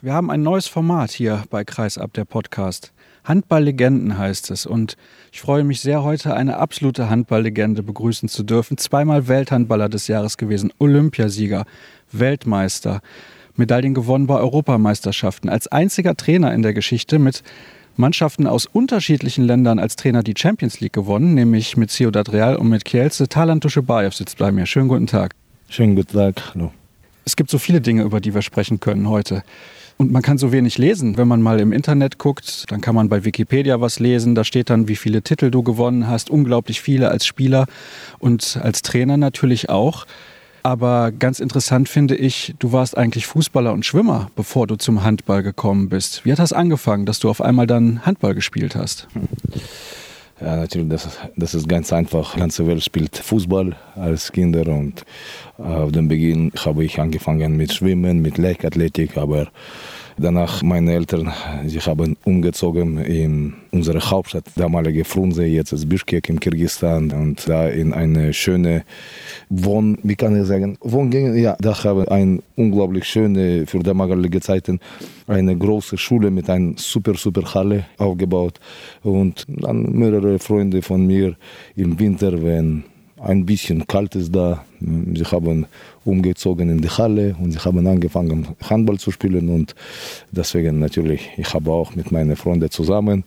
Wir 0.00 0.12
haben 0.12 0.30
ein 0.30 0.44
neues 0.44 0.68
Format 0.68 1.10
hier 1.10 1.42
bei 1.50 1.64
Kreisab, 1.64 2.12
der 2.12 2.24
Podcast. 2.24 2.92
Handballlegenden 3.24 4.16
heißt 4.16 4.52
es. 4.52 4.64
Und 4.64 4.96
ich 5.32 5.40
freue 5.40 5.64
mich 5.64 5.80
sehr, 5.80 6.04
heute 6.04 6.34
eine 6.34 6.58
absolute 6.58 7.10
Handballlegende 7.10 7.82
begrüßen 7.82 8.28
zu 8.28 8.44
dürfen. 8.44 8.78
Zweimal 8.78 9.26
Welthandballer 9.26 9.88
des 9.88 10.06
Jahres 10.06 10.36
gewesen, 10.36 10.72
Olympiasieger, 10.78 11.64
Weltmeister, 12.12 13.00
Medaillen 13.56 13.92
gewonnen 13.92 14.28
bei 14.28 14.36
Europameisterschaften. 14.38 15.48
Als 15.48 15.66
einziger 15.66 16.14
Trainer 16.14 16.54
in 16.54 16.62
der 16.62 16.74
Geschichte 16.74 17.18
mit 17.18 17.42
Mannschaften 17.96 18.46
aus 18.46 18.66
unterschiedlichen 18.66 19.44
Ländern 19.44 19.80
als 19.80 19.96
Trainer 19.96 20.22
die 20.22 20.34
Champions 20.38 20.78
League 20.78 20.92
gewonnen, 20.92 21.34
nämlich 21.34 21.76
mit 21.76 21.90
Ciudad 21.90 22.32
Real 22.32 22.54
und 22.54 22.68
mit 22.68 22.84
Kielce. 22.84 23.28
Talan 23.28 23.60
Tuschebaev 23.60 24.14
sitzt 24.14 24.38
bei 24.38 24.52
mir. 24.52 24.66
Schönen 24.66 24.86
guten 24.86 25.08
Tag. 25.08 25.34
Schönen 25.68 25.96
guten 25.96 26.16
Tag. 26.16 26.40
Hallo. 26.54 26.70
Es 27.24 27.34
gibt 27.34 27.50
so 27.50 27.58
viele 27.58 27.80
Dinge, 27.80 28.04
über 28.04 28.20
die 28.20 28.32
wir 28.32 28.42
sprechen 28.42 28.78
können 28.78 29.08
heute. 29.08 29.42
Und 29.98 30.12
man 30.12 30.22
kann 30.22 30.38
so 30.38 30.52
wenig 30.52 30.78
lesen. 30.78 31.16
Wenn 31.16 31.26
man 31.26 31.42
mal 31.42 31.58
im 31.58 31.72
Internet 31.72 32.18
guckt, 32.18 32.70
dann 32.70 32.80
kann 32.80 32.94
man 32.94 33.08
bei 33.08 33.24
Wikipedia 33.24 33.80
was 33.80 33.98
lesen. 33.98 34.36
Da 34.36 34.44
steht 34.44 34.70
dann, 34.70 34.86
wie 34.86 34.94
viele 34.94 35.22
Titel 35.22 35.50
du 35.50 35.64
gewonnen 35.64 36.06
hast. 36.06 36.30
Unglaublich 36.30 36.80
viele 36.80 37.10
als 37.10 37.26
Spieler 37.26 37.66
und 38.20 38.60
als 38.62 38.82
Trainer 38.82 39.16
natürlich 39.16 39.68
auch. 39.68 40.06
Aber 40.62 41.10
ganz 41.10 41.40
interessant 41.40 41.88
finde 41.88 42.14
ich, 42.14 42.54
du 42.60 42.72
warst 42.72 42.96
eigentlich 42.96 43.26
Fußballer 43.26 43.72
und 43.72 43.86
Schwimmer, 43.86 44.30
bevor 44.36 44.68
du 44.68 44.76
zum 44.76 45.02
Handball 45.02 45.42
gekommen 45.42 45.88
bist. 45.88 46.24
Wie 46.24 46.30
hat 46.32 46.38
das 46.38 46.52
angefangen, 46.52 47.04
dass 47.04 47.18
du 47.18 47.28
auf 47.28 47.40
einmal 47.40 47.66
dann 47.66 48.06
Handball 48.06 48.34
gespielt 48.34 48.76
hast? 48.76 49.08
Ja, 50.40 50.56
natürlich, 50.56 50.88
das, 50.88 51.08
das 51.36 51.54
ist 51.54 51.68
ganz 51.68 51.92
einfach. 51.92 52.34
Die 52.34 52.40
ganze 52.40 52.66
Welt 52.66 52.84
spielt 52.84 53.16
Fußball 53.16 53.74
als 53.96 54.30
Kinder 54.30 54.68
und 54.68 55.04
auf 55.58 55.90
dem 55.90 56.06
Beginn 56.06 56.52
habe 56.64 56.84
ich 56.84 57.00
angefangen 57.00 57.56
mit 57.56 57.72
Schwimmen, 57.72 58.22
mit 58.22 58.38
Leichtathletik, 58.38 59.16
aber 59.16 59.48
Danach 60.20 60.64
meine 60.64 60.94
Eltern, 60.94 61.32
sie 61.66 61.78
haben 61.78 62.16
umgezogen 62.24 62.98
in 62.98 63.54
unsere 63.70 64.00
Hauptstadt, 64.00 64.46
damalige 64.56 65.04
Frunze, 65.04 65.44
jetzt 65.44 65.70
ist 65.70 65.88
Bishkek 65.88 66.28
im 66.28 66.40
Kirgisistan 66.40 67.12
und 67.12 67.48
da 67.48 67.68
in 67.68 67.92
eine 67.92 68.32
schöne 68.32 68.82
Wohn, 69.48 69.96
wie 70.02 70.16
kann 70.16 70.40
ich 70.40 70.48
sagen, 70.48 70.76
Wohngänge, 70.80 71.38
ja, 71.38 71.56
da 71.60 71.84
habe 71.84 72.02
ich 72.02 72.10
eine 72.10 72.42
unglaublich 72.56 73.04
schöne, 73.04 73.64
für 73.66 73.78
damalige 73.78 74.40
Zeiten, 74.40 74.80
eine 75.28 75.56
große 75.56 75.96
Schule 75.96 76.32
mit 76.32 76.50
einer 76.50 76.72
super, 76.76 77.14
super 77.14 77.54
Halle 77.54 77.84
aufgebaut 77.96 78.58
und 79.04 79.46
dann 79.46 79.92
mehrere 79.92 80.40
Freunde 80.40 80.82
von 80.82 81.06
mir 81.06 81.36
im 81.76 81.96
Winter, 82.00 82.42
wenn 82.42 82.82
ein 83.20 83.44
bisschen 83.46 83.86
kalt 83.86 84.14
ist 84.14 84.34
da. 84.34 84.64
Sie 84.80 85.24
haben 85.24 85.66
umgezogen 86.04 86.70
in 86.70 86.80
die 86.80 86.88
Halle 86.88 87.36
und 87.40 87.52
sie 87.52 87.58
haben 87.58 87.86
angefangen 87.86 88.48
Handball 88.62 88.98
zu 88.98 89.10
spielen 89.10 89.48
und 89.48 89.74
deswegen 90.30 90.78
natürlich, 90.78 91.28
ich 91.36 91.52
habe 91.52 91.70
auch 91.70 91.94
mit 91.94 92.12
meinen 92.12 92.36
Freunden 92.36 92.70
zusammen 92.70 93.24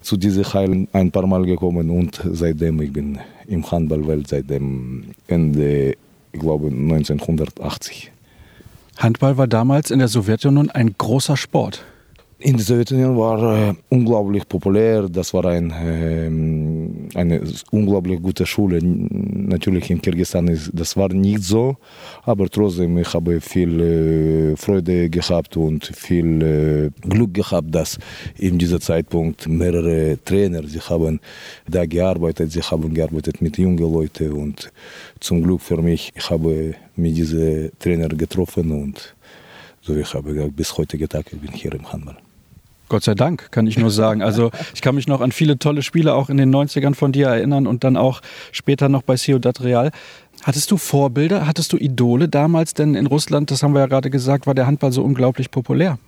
zu 0.00 0.16
dieser 0.16 0.52
Halle 0.52 0.86
ein 0.92 1.10
paar 1.10 1.26
Mal 1.26 1.44
gekommen 1.44 1.90
und 1.90 2.20
seitdem 2.32 2.80
ich 2.82 2.92
bin 2.92 3.18
im 3.46 3.68
Handballwelt 3.70 4.28
seit 4.28 4.50
dem 4.50 5.14
Ende, 5.26 5.96
ich 6.32 6.40
glaube 6.40 6.68
1980. 6.68 8.10
Handball 8.98 9.36
war 9.36 9.46
damals 9.46 9.90
in 9.90 10.00
der 10.00 10.08
Sowjetunion 10.08 10.70
ein 10.70 10.94
großer 10.98 11.36
Sport. 11.36 11.84
In 12.40 12.56
der 12.56 12.64
Sowjetunion 12.64 13.16
war 13.18 13.70
äh, 13.70 13.74
unglaublich 13.88 14.48
populär. 14.48 15.08
Das 15.08 15.34
war 15.34 15.44
ein, 15.46 15.72
äh, 15.72 17.18
eine 17.18 17.42
unglaublich 17.72 18.22
gute 18.22 18.46
Schule. 18.46 18.78
Natürlich 18.80 19.90
in 19.90 20.00
Kirgisistan 20.00 20.46
ist 20.46 20.70
das 20.72 20.96
war 20.96 21.08
nicht 21.08 21.42
so, 21.42 21.76
aber 22.22 22.48
trotzdem 22.48 22.96
ich 22.98 23.12
habe 23.12 23.40
viel 23.40 23.80
äh, 23.80 24.56
Freude 24.56 25.10
gehabt 25.10 25.56
und 25.56 25.86
viel 25.86 26.42
äh, 26.42 27.08
Glück 27.08 27.34
gehabt, 27.34 27.74
dass 27.74 27.98
in 28.36 28.56
diesem 28.56 28.80
Zeitpunkt 28.80 29.48
mehrere 29.48 30.16
Trainer 30.24 30.62
sie 30.62 30.78
haben 30.80 31.18
da 31.66 31.86
gearbeitet. 31.86 32.52
Sie 32.52 32.62
haben 32.62 32.94
gearbeitet 32.94 33.42
mit 33.42 33.58
jungen 33.58 33.78
Leuten 33.78 34.30
und 34.30 34.70
zum 35.18 35.42
Glück 35.42 35.60
für 35.60 35.82
mich 35.82 36.12
ich 36.14 36.30
habe 36.30 36.76
mit 36.94 37.16
diesen 37.16 37.72
Trainer 37.80 38.08
getroffen 38.10 38.70
und 38.70 39.16
so 39.80 39.96
ich 39.96 40.14
habe 40.14 40.52
bis 40.52 40.78
heute 40.78 40.96
Tag 41.08 41.26
ich 41.32 41.40
bin 41.40 41.50
hier 41.50 41.74
im 41.74 41.92
Handball. 41.92 42.27
Gott 42.88 43.04
sei 43.04 43.14
Dank, 43.14 43.50
kann 43.50 43.66
ich 43.66 43.78
nur 43.78 43.90
sagen. 43.90 44.22
Also 44.22 44.50
ich 44.74 44.80
kann 44.80 44.94
mich 44.94 45.06
noch 45.06 45.20
an 45.20 45.32
viele 45.32 45.58
tolle 45.58 45.82
Spiele 45.82 46.14
auch 46.14 46.30
in 46.30 46.36
den 46.36 46.54
90ern 46.54 46.94
von 46.94 47.12
dir 47.12 47.28
erinnern 47.28 47.66
und 47.66 47.84
dann 47.84 47.96
auch 47.96 48.20
später 48.52 48.88
noch 48.88 49.02
bei 49.02 49.16
Ciudad 49.16 49.60
Real. 49.60 49.90
Hattest 50.42 50.70
du 50.70 50.76
Vorbilder, 50.76 51.46
hattest 51.46 51.72
du 51.72 51.76
Idole 51.76 52.28
damals? 52.28 52.74
Denn 52.74 52.94
in 52.94 53.06
Russland, 53.06 53.50
das 53.50 53.62
haben 53.62 53.74
wir 53.74 53.80
ja 53.80 53.86
gerade 53.86 54.10
gesagt, 54.10 54.46
war 54.46 54.54
der 54.54 54.66
Handball 54.66 54.92
so 54.92 55.02
unglaublich 55.02 55.50
populär. 55.50 55.98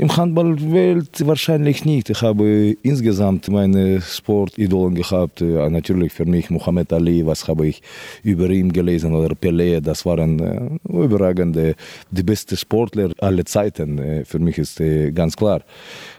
Im 0.00 0.16
Handballwelt 0.16 1.26
wahrscheinlich 1.26 1.84
nicht. 1.84 2.08
Ich 2.08 2.22
habe 2.22 2.76
insgesamt 2.82 3.48
meine 3.48 4.00
Sportidolen 4.00 4.94
gehabt. 4.94 5.40
Ja, 5.40 5.68
natürlich 5.68 6.12
für 6.12 6.24
mich 6.24 6.50
Muhammad 6.50 6.92
Ali, 6.92 7.26
was 7.26 7.48
habe 7.48 7.66
ich 7.66 7.82
über 8.22 8.48
ihn 8.48 8.72
gelesen 8.72 9.12
oder 9.12 9.34
Pelé, 9.34 9.80
das 9.80 10.06
waren 10.06 10.38
äh, 10.38 10.78
überragende, 10.88 11.74
die 12.12 12.22
besten 12.22 12.56
Sportler 12.56 13.10
aller 13.18 13.44
Zeiten. 13.44 13.98
Äh, 13.98 14.24
für 14.24 14.38
mich 14.38 14.58
ist 14.58 14.80
äh, 14.80 15.10
ganz 15.10 15.36
klar. 15.36 15.62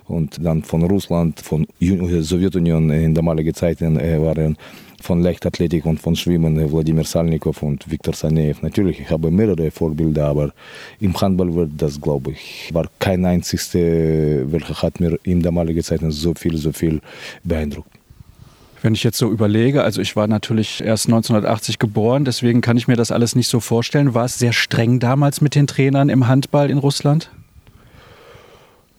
Und 0.10 0.44
dann 0.44 0.62
von 0.64 0.84
Russland, 0.84 1.40
von 1.40 1.66
Sowjetunion 1.80 2.90
in 2.90 3.14
damaligen 3.14 3.54
Zeiten 3.54 3.98
äh, 3.98 4.22
waren 4.22 4.58
von 5.04 5.22
Leichtathletik 5.22 5.86
und 5.86 6.00
von 6.00 6.16
Schwimmen, 6.16 6.72
Wladimir 6.72 7.04
Salnikov 7.04 7.64
und 7.64 7.90
Viktor 7.90 8.14
Saneev. 8.14 8.62
Natürlich, 8.62 9.00
ich 9.00 9.10
habe 9.10 9.32
mehrere 9.32 9.72
Vorbilder, 9.72 10.28
aber 10.28 10.52
im 11.00 11.20
Handball 11.20 11.54
wird 11.54 11.72
das, 11.78 12.00
glaube 12.00 12.32
ich, 12.32 12.70
war 12.74 12.88
kein 13.00 13.26
einzigster, 13.26 13.80
welcher 13.80 14.82
hat 14.82 15.00
mir 15.00 15.18
in 15.24 15.42
damaligen 15.42 15.84
Zeiten 15.84 16.12
so 16.12 16.34
viel, 16.34 16.58
so 16.58 16.72
viel 16.72 17.02
beeindruckt. 17.44 17.92
Wenn 18.82 18.94
ich 18.94 19.04
jetzt 19.04 19.18
so 19.18 19.30
überlege, 19.30 19.84
also 19.84 20.00
ich 20.00 20.16
war 20.16 20.28
natürlich 20.28 20.82
erst 20.82 21.08
1980 21.08 21.80
geboren, 21.80 22.24
deswegen 22.24 22.62
kann 22.62 22.78
ich 22.78 22.88
mir 22.88 22.96
das 22.96 23.12
alles 23.12 23.36
nicht 23.36 23.50
so 23.50 23.60
vorstellen. 23.60 24.14
War 24.14 24.26
es 24.26 24.40
sehr 24.40 24.54
streng 24.54 25.00
damals 25.00 25.42
mit 25.42 25.56
den 25.56 25.68
Trainern 25.68 26.08
im 26.08 26.28
Handball 26.28 26.70
in 26.70 26.78
Russland? 26.78 27.30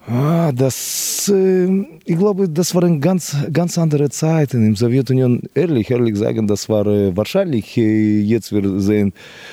Das, 0.07 1.31
ich 2.05 2.19
glaube, 2.19 2.49
das 2.49 2.75
waren 2.75 3.01
ganz, 3.01 3.37
ganz 3.53 3.79
andere 3.79 4.09
Zeiten 4.09 4.65
in 4.65 4.73
der 4.73 4.77
Sowjetunion. 4.77 5.43
Ehrlich, 5.55 5.91
ehrlich 5.91 6.17
sagen, 6.17 6.47
das 6.47 6.69
war 6.69 6.87
wahrscheinlich, 6.87 7.77
jetzt 7.77 8.51
wir 8.51 8.81
sehen 8.81 9.13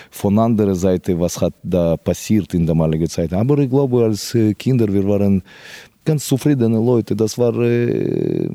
von 0.10 0.40
anderer 0.40 0.74
Seite, 0.76 1.20
was 1.20 1.42
hat 1.42 1.54
da 1.64 1.98
passiert 1.98 2.54
in 2.54 2.66
damaligen 2.66 3.08
Zeiten. 3.08 3.36
Aber 3.36 3.58
ich 3.60 3.70
glaube, 3.70 4.06
als 4.06 4.36
Kinder, 4.58 4.92
wir 4.92 5.08
waren 5.08 5.44
ganz 6.08 6.26
zufriedene 6.26 6.78
Leute. 6.78 7.16
Das 7.16 7.38
war 7.38 7.54
äh, 7.60 8.48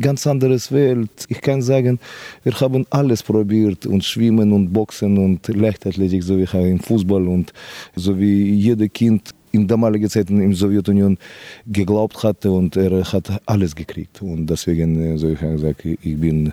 ganz 0.00 0.26
anderes 0.26 0.72
Welt. 0.72 1.10
Ich 1.28 1.40
kann 1.40 1.62
sagen, 1.62 2.00
wir 2.42 2.52
haben 2.60 2.84
alles 2.90 3.22
probiert 3.22 3.86
und 3.86 4.04
Schwimmen 4.04 4.52
und 4.52 4.72
Boxen 4.72 5.16
und 5.16 5.46
Leichtathletik, 5.48 6.22
so 6.24 6.36
wie 6.36 6.68
im 6.68 6.80
Fußball 6.80 7.26
und 7.28 7.52
so 7.94 8.18
wie 8.18 8.54
jeder 8.54 8.88
Kind 8.88 9.30
in 9.52 9.66
damaligen 9.66 10.08
Zeiten 10.08 10.40
in 10.40 10.50
der 10.50 10.58
Sowjetunion 10.58 11.18
geglaubt 11.66 12.22
hatte 12.22 12.50
und 12.50 12.76
er 12.76 13.04
hat 13.12 13.42
alles 13.46 13.74
gekriegt. 13.74 14.22
Und 14.22 14.46
deswegen, 14.46 15.00
äh, 15.02 15.18
so 15.18 15.28
ich 15.28 15.40
gesagt, 15.40 15.84
ich 15.84 16.16
bin 16.18 16.52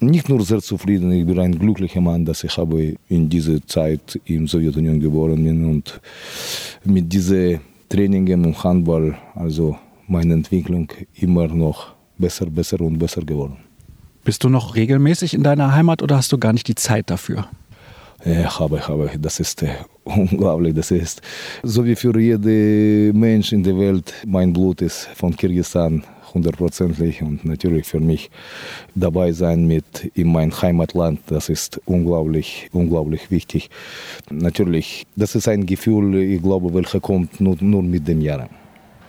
nicht 0.00 0.28
nur 0.28 0.42
sehr 0.44 0.60
zufrieden, 0.60 1.12
ich 1.12 1.26
bin 1.26 1.38
ein 1.38 1.58
glücklicher 1.58 2.00
Mann, 2.00 2.24
dass 2.24 2.44
ich 2.44 2.56
habe 2.56 2.96
in 3.08 3.28
dieser 3.28 3.64
Zeit 3.66 4.20
in 4.24 4.40
der 4.40 4.48
Sowjetunion 4.48 5.00
geboren 5.00 5.44
bin 5.44 5.64
und 5.64 6.00
mit 6.84 7.12
diesen 7.12 7.60
Trainings 7.88 8.30
und 8.32 8.64
Handball, 8.64 9.16
also 9.34 9.76
meine 10.08 10.34
Entwicklung 10.34 10.88
immer 11.14 11.48
noch 11.48 11.94
besser, 12.18 12.46
besser 12.46 12.80
und 12.80 12.98
besser 12.98 13.22
geworden. 13.22 13.58
Bist 14.24 14.44
du 14.44 14.48
noch 14.48 14.76
regelmäßig 14.76 15.34
in 15.34 15.42
deiner 15.42 15.74
Heimat 15.74 16.02
oder 16.02 16.16
hast 16.16 16.32
du 16.32 16.38
gar 16.38 16.52
nicht 16.52 16.68
die 16.68 16.74
Zeit 16.74 17.10
dafür? 17.10 17.48
Ja, 18.24 18.58
habe, 18.58 18.86
habe. 18.86 19.10
Das 19.18 19.40
ist 19.40 19.62
äh, 19.62 19.70
unglaublich. 20.04 20.74
Das 20.74 20.90
ist 20.90 21.22
so 21.62 21.84
wie 21.84 21.96
für 21.96 22.18
jeden 22.18 23.18
Mensch 23.18 23.52
in 23.52 23.62
der 23.62 23.76
Welt. 23.78 24.14
Mein 24.26 24.52
Blut 24.52 24.80
ist 24.82 25.08
von 25.14 25.36
Kirgisistan 25.36 26.04
hundertprozentig 26.34 27.22
und 27.22 27.44
natürlich 27.44 27.86
für 27.86 28.00
mich 28.00 28.30
dabei 28.94 29.32
sein 29.32 29.66
mit 29.66 30.10
in 30.14 30.32
mein 30.32 30.50
Heimatland, 30.50 31.20
das 31.26 31.48
ist 31.48 31.80
unglaublich, 31.84 32.68
unglaublich 32.72 33.30
wichtig. 33.30 33.70
Natürlich, 34.30 35.06
das 35.16 35.34
ist 35.34 35.48
ein 35.48 35.66
Gefühl, 35.66 36.14
ich 36.16 36.42
glaube, 36.42 36.72
welcher 36.74 37.00
kommt 37.00 37.40
nur, 37.40 37.56
nur 37.60 37.82
mit 37.82 38.08
dem 38.08 38.20
Jahren. 38.20 38.48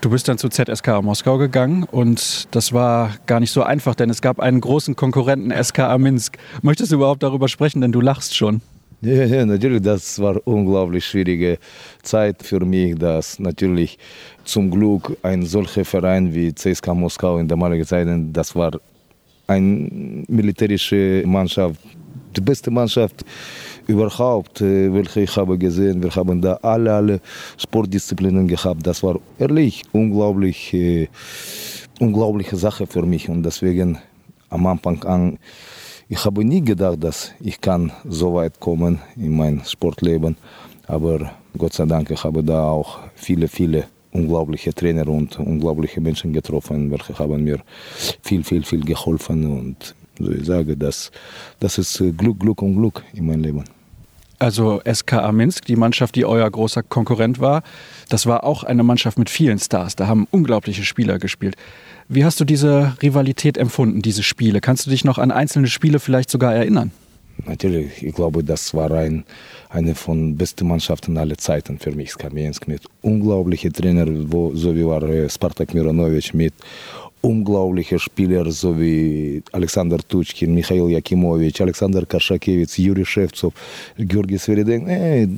Du 0.02 0.10
bist 0.10 0.28
dann 0.28 0.38
zu 0.38 0.50
ZSK 0.50 1.02
Moskau 1.02 1.38
gegangen 1.38 1.84
und 1.84 2.50
das 2.52 2.74
war 2.74 3.12
gar 3.26 3.40
nicht 3.40 3.52
so 3.52 3.64
einfach, 3.64 3.96
denn 3.96 4.10
es 4.10 4.22
gab 4.22 4.42
einen 4.42 4.60
großen 4.60 4.98
Konkurrenten, 4.98 5.54
SKA 5.64 5.98
Minsk. 5.98 6.38
Möchtest 6.62 6.92
du 6.92 6.98
überhaupt 6.98 7.24
darüber 7.24 7.48
sprechen, 7.48 7.80
denn 7.80 7.94
du 7.94 8.02
lachst 8.02 8.36
schon? 8.36 8.62
Ja, 9.06 9.26
ja, 9.26 9.46
natürlich, 9.46 9.82
das 9.82 10.18
war 10.20 10.40
unglaublich 10.48 11.06
schwierige 11.06 11.58
Zeit 12.04 12.42
für 12.42 12.64
mich, 12.64 12.96
dass 12.96 13.38
natürlich 13.38 13.98
zum 14.46 14.72
Glück 14.72 15.18
ein 15.24 15.44
solcher 15.44 15.84
Verein 15.84 16.34
wie 16.34 16.56
CSKA 16.56 16.94
Moskau 16.94 17.38
in 17.38 17.50
damaligen 17.50 17.86
Zeiten, 17.86 18.32
das 18.32 18.56
war 18.56 18.72
eine 19.48 20.24
militärische 20.30 21.22
Mannschaft, 21.26 21.82
die 22.34 22.40
beste 22.40 22.72
Mannschaft 22.72 23.26
überhaupt, 23.88 24.62
äh, 24.62 24.94
welche 24.94 25.24
ich 25.24 25.36
habe 25.36 25.58
gesehen. 25.58 26.02
Wir 26.02 26.16
haben 26.16 26.42
da 26.42 26.54
alle, 26.62 26.94
alle 26.94 27.20
Sportdisziplinen 27.58 28.48
gehabt. 28.48 28.88
Das 28.88 29.04
war 29.04 29.20
ehrlich 29.38 29.84
unglaublich, 29.92 30.74
äh, 30.74 31.10
unglaubliche 32.00 32.56
Sache 32.56 32.88
für 32.88 33.06
mich 33.06 33.28
und 33.28 33.44
deswegen 33.44 33.98
am 34.50 34.66
Anfang 34.66 35.04
an, 35.04 35.40
ich 36.10 36.24
habe 36.26 36.44
nie 36.44 36.62
gedacht, 36.62 37.04
dass 37.04 37.32
ich 37.40 37.60
kann 37.60 37.92
so 38.08 38.36
weit 38.36 38.60
kommen 38.60 39.00
in 39.16 39.36
mein 39.36 39.62
Sportleben, 39.66 40.38
aber 40.88 41.32
Gott 41.58 41.74
sei 41.74 41.86
Dank, 41.86 42.12
ich 42.12 42.24
habe 42.24 42.44
da 42.44 42.70
auch 42.70 43.00
viele, 43.16 43.48
viele 43.48 43.86
unglaubliche 44.12 44.74
Trainer 44.74 45.08
und 45.08 45.40
unglaubliche 45.40 46.02
Menschen 46.02 46.34
getroffen, 46.34 46.92
welche 46.92 47.18
haben 47.18 47.44
mir 47.44 47.60
viel, 48.22 48.44
viel, 48.44 48.64
viel 48.64 48.84
geholfen 48.84 49.60
und 49.60 49.96
so 50.20 50.32
ich 50.32 50.46
sage, 50.46 50.78
das, 50.78 51.12
das 51.60 51.78
ist 51.78 51.98
Glück, 52.18 52.40
Glück 52.40 52.62
und 52.62 52.76
Glück 52.76 53.04
in 53.14 53.26
meinem 53.26 53.42
Leben. 53.42 53.64
Also 54.40 54.82
SKA 54.92 55.32
Minsk, 55.32 55.66
die 55.66 55.76
Mannschaft, 55.76 56.16
die 56.16 56.26
euer 56.26 56.50
großer 56.50 56.84
Konkurrent 56.84 57.40
war, 57.40 57.64
das 58.10 58.26
war 58.26 58.44
auch 58.44 58.64
eine 58.64 58.84
Mannschaft 58.84 59.18
mit 59.18 59.30
vielen 59.30 59.58
Stars. 59.58 59.96
Da 59.96 60.08
haben 60.08 60.28
unglaubliche 60.32 60.84
Spieler 60.84 61.18
gespielt. 61.18 61.56
Wie 62.14 62.26
hast 62.26 62.40
du 62.40 62.46
diese 62.46 62.96
Rivalität 63.02 63.58
empfunden, 63.58 64.04
diese 64.04 64.22
Spiele? 64.22 64.62
Kannst 64.62 64.86
du 64.86 64.92
dich 64.92 65.04
noch 65.04 65.18
an 65.18 65.32
einzelne 65.32 65.66
Spiele 65.66 66.00
vielleicht 66.00 66.30
sogar 66.30 66.54
erinnern? 66.54 66.92
Natürlich, 67.48 68.04
ich 68.04 68.14
glaube, 68.14 68.44
das 68.44 68.76
war 68.76 68.92
ein, 68.92 69.24
eine 69.70 69.96
von 69.96 70.38
besten 70.38 70.68
Mannschaften 70.68 71.18
aller 71.18 71.40
Zeiten 71.40 71.80
für 71.80 71.92
mich, 71.92 72.12
Skamiensk, 72.12 72.68
mit 72.68 72.84
unglaublichen 73.02 73.74
Trainern, 73.74 74.32
wo, 74.32 74.54
so 74.54 74.76
wie 74.76 74.86
war 74.86 75.02
äh, 75.02 75.28
Spartak 75.28 75.74
Mironovic 75.74 76.36
mit 76.36 76.54
unglaubliche 77.24 77.98
Spieler, 77.98 78.52
so 78.52 78.78
wie 78.78 79.42
Alexander 79.54 79.98
Tutschkin, 79.98 80.54
Michail 80.54 80.90
Jakimovic, 80.90 81.62
Alexander 81.62 82.06
Karschakewitsch, 82.06 82.78
Juri 82.78 83.06
Shevtsov, 83.06 83.54
Georgi 83.98 84.38
Sveridenko. 84.38 84.90
Hey, 84.90 85.30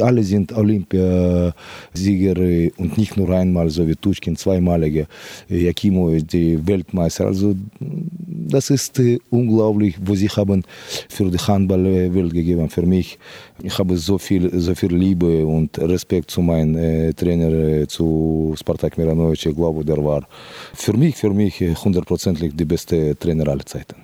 alle 0.00 0.22
sind 0.22 0.52
Olympiasieger 0.52 2.34
und 2.78 2.96
nicht 2.96 3.16
nur 3.18 3.28
einmal, 3.30 3.68
so 3.68 3.86
wie 3.86 3.94
Tutschkin, 3.94 4.36
zweimalige 4.36 5.06
Jakimovic, 5.48 6.28
die 6.28 6.66
Weltmeister. 6.66 7.26
Also 7.26 7.54
das 7.78 8.70
ist 8.70 8.98
unglaublich, 9.28 9.96
wo 10.02 10.14
sie 10.14 10.28
haben 10.28 10.64
für 11.10 11.30
die 11.30 11.36
Handballwelt 11.36 12.32
gegeben. 12.32 12.70
Für 12.70 12.86
mich, 12.86 13.18
ich 13.62 13.78
habe 13.78 13.96
so 13.96 14.18
viel, 14.18 14.58
so 14.58 14.74
viel 14.74 14.94
Liebe 14.94 15.44
und 15.46 15.78
Respekt 15.78 16.30
zu 16.30 16.42
meinem 16.42 16.76
äh, 16.76 17.12
Trainer, 17.12 17.88
zu 17.88 18.54
Spartak 18.58 18.96
Miranovic. 18.98 19.46
Ich 19.46 19.56
glaube, 19.56 19.84
der 19.84 20.04
war 20.04 20.26
für 20.74 20.96
mich 20.96 21.16
für 21.16 21.30
mich 21.30 21.60
hundertprozentig 21.60 22.54
die 22.54 22.64
beste 22.64 23.18
Trainer 23.18 23.48
aller 23.48 23.66
Zeiten. 23.66 23.96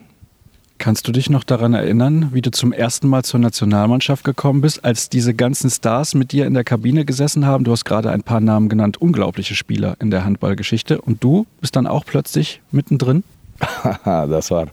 Kannst 0.79 1.07
du 1.07 1.13
dich 1.13 1.31
noch 1.31 1.45
daran 1.45 1.73
erinnern, 1.73 2.31
wie 2.33 2.43
du 2.43 2.51
zum 2.51 2.73
ersten 2.73 3.09
Mal 3.09 3.23
zur 3.23 3.41
Nationalmannschaft 3.41 4.25
gekommen 4.25 4.61
bist, 4.61 4.85
als 4.85 5.09
diese 5.09 5.33
ganzen 5.33 5.71
Stars 5.71 6.15
mit 6.15 6.33
dir 6.33 6.47
in 6.47 6.55
der 6.55 6.65
Kabine 6.65 7.05
gesessen 7.05 7.47
haben? 7.47 7.65
Du 7.65 7.71
hast 7.71 7.85
gerade 7.85 8.11
ein 8.11 8.23
paar 8.23 8.41
Namen 8.41 8.69
genannt, 8.69 9.01
unglaubliche 9.01 9.55
Spieler 9.55 9.97
in 10.01 10.11
der 10.11 10.25
Handballgeschichte. 10.25 11.01
Und 11.01 11.23
du 11.23 11.47
bist 11.61 11.77
dann 11.77 11.87
auch 11.87 12.05
plötzlich 12.05 12.61
mittendrin? 12.73 13.23
das, 14.05 14.51
war, 14.51 14.67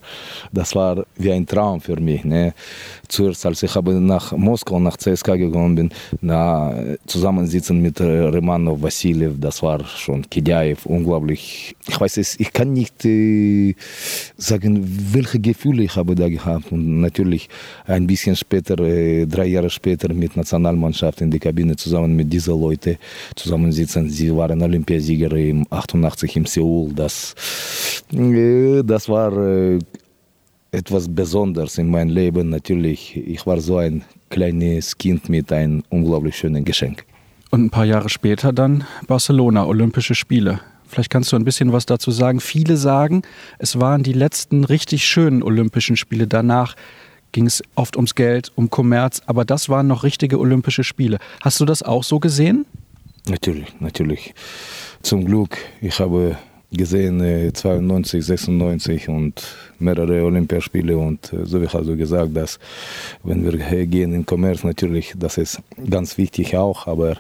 das 0.52 0.76
war 0.76 1.06
wie 1.16 1.32
ein 1.32 1.46
Traum 1.46 1.82
für 1.82 2.00
mich. 2.00 2.24
Ne? 2.24 2.54
Zuerst, 3.08 3.46
als 3.46 3.64
ich 3.64 3.76
nach 3.76 4.32
Moskau, 4.34 4.80
nach 4.80 4.98
CSK 4.98 5.38
gegangen 5.38 5.76
bin, 5.76 5.90
na, 6.22 6.74
zusammensitzen 7.06 7.82
mit 7.82 8.00
Remanov, 8.00 8.82
Vassiliev, 8.82 9.34
das 9.40 9.62
war 9.62 9.84
schon 9.86 10.30
Kidjaev, 10.30 10.86
unglaublich. 10.86 11.76
Ich 11.88 12.00
weiß 12.00 12.18
es, 12.18 12.40
ich 12.40 12.54
kann 12.54 12.74
nicht 12.74 13.06
äh, 13.06 13.76
sagen, 14.38 14.84
welche 15.14 15.40
Gefühle 15.40 15.84
ich 15.84 15.96
habe 15.96 16.16
da 16.16 16.30
gehabt. 16.30 16.72
Und 16.72 17.02
natürlich 17.02 17.50
ein 17.86 18.08
bisschen 18.08 18.36
später, 18.36 18.80
äh, 18.80 19.26
drei 19.26 19.48
Jahre 19.48 19.70
später 19.70 20.14
mit 20.14 20.38
Nationalmannschaft 20.38 21.22
in 21.22 21.32
der 21.32 21.40
Kabine 21.40 21.76
zusammen 21.76 22.16
mit 22.16 22.32
diesen 22.32 22.60
Leuten 22.60 22.98
zusammensitzen. 23.36 24.10
Sie 24.10 24.36
waren 24.36 24.62
Olympiasieger 24.62 25.32
im 25.34 25.66
88 25.70 26.36
in 26.38 26.46
Seoul. 26.46 26.94
Das 26.94 27.36
äh, 28.14 28.81
das 28.83 29.10
war 29.10 29.36
äh, 29.38 29.80
etwas 30.72 31.13
Besonderes 31.13 31.78
in 31.78 31.89
meinem 31.89 32.10
Leben. 32.10 32.50
Natürlich, 32.50 33.18
ich 33.18 33.45
war 33.45 33.60
so 33.60 33.78
ein 33.78 34.04
kleines 34.30 34.98
Kind 34.98 35.30
mit 35.30 35.51
einem 35.51 35.83
unglaublich 35.89 36.38
schönen 36.38 36.63
Geschenk. 36.63 37.06
Und 37.50 37.66
ein 37.66 37.69
paar 37.69 37.86
Jahre 37.86 38.10
später 38.10 38.54
dann 38.54 38.86
Barcelona, 39.07 39.66
Olympische 39.66 40.16
Spiele. 40.16 40.62
Vielleicht 40.88 41.10
kannst 41.10 41.31
du 41.31 41.36
ein 41.36 41.45
bisschen 41.45 41.72
was 41.72 41.86
dazu 41.86 42.12
sagen. 42.12 42.39
Viele 42.39 42.78
sagen, 42.78 43.24
es 43.60 43.80
waren 43.80 44.04
die 44.04 44.13
letzten 44.13 44.63
richtig 44.63 45.06
schönen 45.06 45.44
Olympischen 45.44 45.98
Spiele. 45.98 46.28
Danach 46.28 46.75
ging 47.31 47.45
es 47.45 47.62
oft 47.75 47.95
ums 47.95 48.16
Geld, 48.16 48.51
um 48.56 48.69
Kommerz, 48.69 49.22
aber 49.25 49.45
das 49.45 49.69
waren 49.69 49.88
noch 49.88 50.04
richtige 50.04 50.39
Olympische 50.39 50.83
Spiele. 50.83 51.18
Hast 51.42 51.60
du 51.60 51.66
das 51.66 51.83
auch 51.83 52.04
so 52.04 52.19
gesehen? 52.19 52.66
Natürlich, 53.30 53.80
natürlich. 53.80 54.33
Zum 55.01 55.25
Glück, 55.25 55.57
ich 55.81 56.00
habe 56.00 56.38
gesehen, 56.71 57.53
92, 57.53 58.25
96 58.25 59.09
und 59.09 59.44
mehrere 59.79 60.23
Olympiaspiele 60.23 60.97
und 60.97 61.33
äh, 61.33 61.45
so 61.45 61.62
wie 61.62 61.68
hast 61.68 61.88
du 61.88 61.97
gesagt, 61.97 62.35
dass 62.35 62.59
wenn 63.23 63.44
wir 63.44 63.85
gehen 63.85 64.13
in 64.13 64.25
Kommerz, 64.25 64.63
natürlich, 64.63 65.13
das 65.18 65.38
ist 65.38 65.59
ganz 65.89 66.18
wichtig 66.18 66.56
auch, 66.56 66.88
aber 66.88 67.18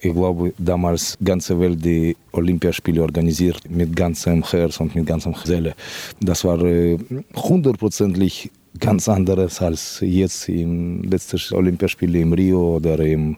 ich 0.00 0.12
glaube, 0.12 0.54
damals 0.58 1.18
ganze 1.22 1.60
Welt 1.60 1.84
die 1.84 2.16
Olympiaspiele 2.32 3.02
organisiert 3.02 3.60
mit 3.68 3.94
ganzem 3.94 4.42
Herz 4.42 4.80
und 4.80 4.94
mit 4.94 5.06
ganzem 5.06 5.34
Seele. 5.44 5.74
Das 6.20 6.44
war 6.44 6.62
äh, 6.62 6.98
hundertprozentig 7.34 8.50
ganz 8.80 9.08
anderes 9.08 9.60
als 9.60 10.00
jetzt 10.00 10.48
im 10.48 11.02
letzten 11.02 11.54
Olympiaspiele 11.54 12.20
im 12.20 12.32
Rio 12.32 12.76
oder 12.76 12.98
im 13.00 13.36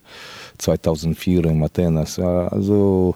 2004 0.59 1.45
in 1.47 1.63
Athenas. 1.63 2.19
Also 2.19 3.15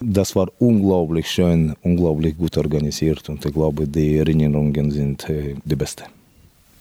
das 0.00 0.34
war 0.36 0.48
unglaublich 0.58 1.30
schön, 1.30 1.74
unglaublich 1.82 2.36
gut 2.36 2.56
organisiert 2.56 3.28
und 3.28 3.44
ich 3.44 3.52
glaube, 3.52 3.86
die 3.86 4.18
Erinnerungen 4.18 4.90
sind 4.90 5.28
äh, 5.28 5.54
die 5.64 5.76
besten. 5.76 6.04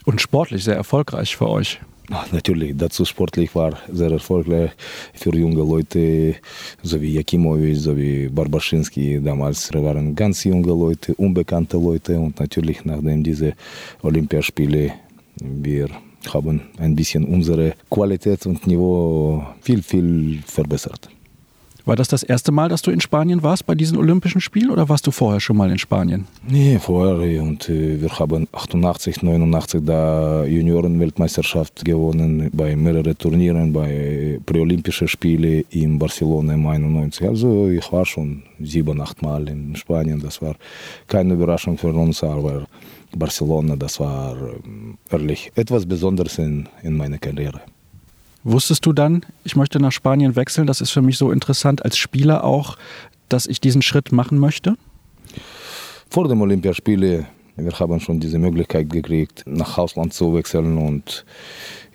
Und 0.06 0.22
sportlich 0.22 0.64
sehr 0.64 0.76
erfolgreich 0.76 1.36
für 1.36 1.50
euch. 1.50 1.80
Natürlich, 2.32 2.78
dazu 2.78 3.04
sportlich 3.04 3.56
war 3.56 3.80
sehr 3.92 4.12
erfolgreich 4.12 4.72
für 5.16 5.36
junge 5.36 5.64
Leute, 5.64 6.36
so 6.84 7.02
wie 7.02 7.16
Jakimovic, 7.16 7.78
so 7.78 7.98
wie 7.98 8.28
Barbaschinski. 8.28 9.20
Damals 9.24 9.74
waren 9.74 10.16
ganz 10.16 10.44
junge 10.44 10.68
Leute, 10.68 11.16
unbekannte 11.16 11.78
Leute 11.78 12.20
und 12.20 12.40
natürlich 12.40 12.86
nachdem 12.86 13.24
diese 13.24 13.54
Olympiaspiele 14.04 14.94
wir 15.42 15.90
haben 16.34 16.62
ein 16.78 16.96
bisschen 16.96 17.26
unsere 17.26 17.74
Qualität 17.90 18.46
und 18.46 18.66
Niveau 18.68 19.46
viel, 19.62 19.82
viel 19.82 20.42
verbessert. 20.46 21.10
War 21.86 21.96
das 21.96 22.08
das 22.08 22.24
erste 22.24 22.52
Mal, 22.52 22.68
dass 22.68 22.82
du 22.82 22.90
in 22.90 23.00
Spanien 23.00 23.44
warst 23.44 23.68
bei 23.68 23.76
diesen 23.76 24.00
Olympischen 24.00 24.42
Spielen 24.42 24.72
oder 24.72 24.90
warst 24.90 25.06
du 25.06 25.12
vorher 25.12 25.40
schon 25.40 25.56
mal 25.56 25.70
in 25.70 25.78
Spanien? 25.78 26.26
Nee, 26.48 26.80
vorher. 26.80 27.44
Und 27.44 27.70
äh, 27.70 28.02
wir 28.02 28.10
haben 28.10 28.48
88, 28.52 29.22
89 29.22 29.82
da 29.86 30.46
Juniorenweltmeisterschaft 30.46 31.86
gewonnen 31.86 32.50
bei 32.54 32.76
mehreren 32.76 33.16
Turnieren, 33.16 33.72
bei 33.72 34.40
Präolympischen 34.48 35.08
Spielen 35.08 35.64
in 35.70 36.00
Barcelona 36.00 36.56
im 36.56 36.66
91. 36.66 37.28
Also 37.28 37.70
ich 37.70 37.92
war 37.92 38.06
schon 38.06 38.42
sieben, 38.60 39.00
acht 39.00 39.22
Mal 39.22 39.48
in 39.48 39.76
Spanien. 39.76 40.20
Das 40.20 40.42
war 40.42 40.56
keine 41.08 41.36
Überraschung 41.36 41.78
für 41.78 41.94
uns, 41.94 42.24
aber 42.24 42.66
Barcelona, 43.16 43.76
das 43.76 44.00
war 44.00 44.36
ähm, 44.38 44.98
ehrlich 45.10 45.52
etwas 45.56 45.86
Besonderes 45.86 46.38
in, 46.38 46.68
in 46.84 46.96
meiner 46.96 47.18
Karriere. 47.18 47.62
Wusstest 48.44 48.86
du 48.86 48.94
dann, 48.94 49.26
ich 49.44 49.56
möchte 49.56 49.80
nach 49.80 49.92
Spanien 49.92 50.36
wechseln? 50.36 50.68
Das 50.68 50.80
ist 50.82 50.92
für 50.92 51.02
mich 51.02 51.18
so 51.18 51.32
interessant 51.32 51.84
als 51.84 51.98
Spieler 51.98 52.44
auch, 52.44 52.78
dass 53.28 53.48
ich 53.48 53.60
diesen 53.60 53.82
Schritt 53.82 54.12
machen 54.12 54.38
möchte? 54.38 54.76
Vor 56.10 56.28
dem 56.28 56.42
Olympiaspiele, 56.42 57.26
wir 57.56 57.80
haben 57.80 58.00
schon 58.00 58.20
diese 58.20 58.38
Möglichkeit 58.38 58.90
gekriegt, 58.90 59.44
nach 59.48 59.78
Ausland 59.78 60.14
zu 60.14 60.34
wechseln 60.36 60.78
und 60.78 61.26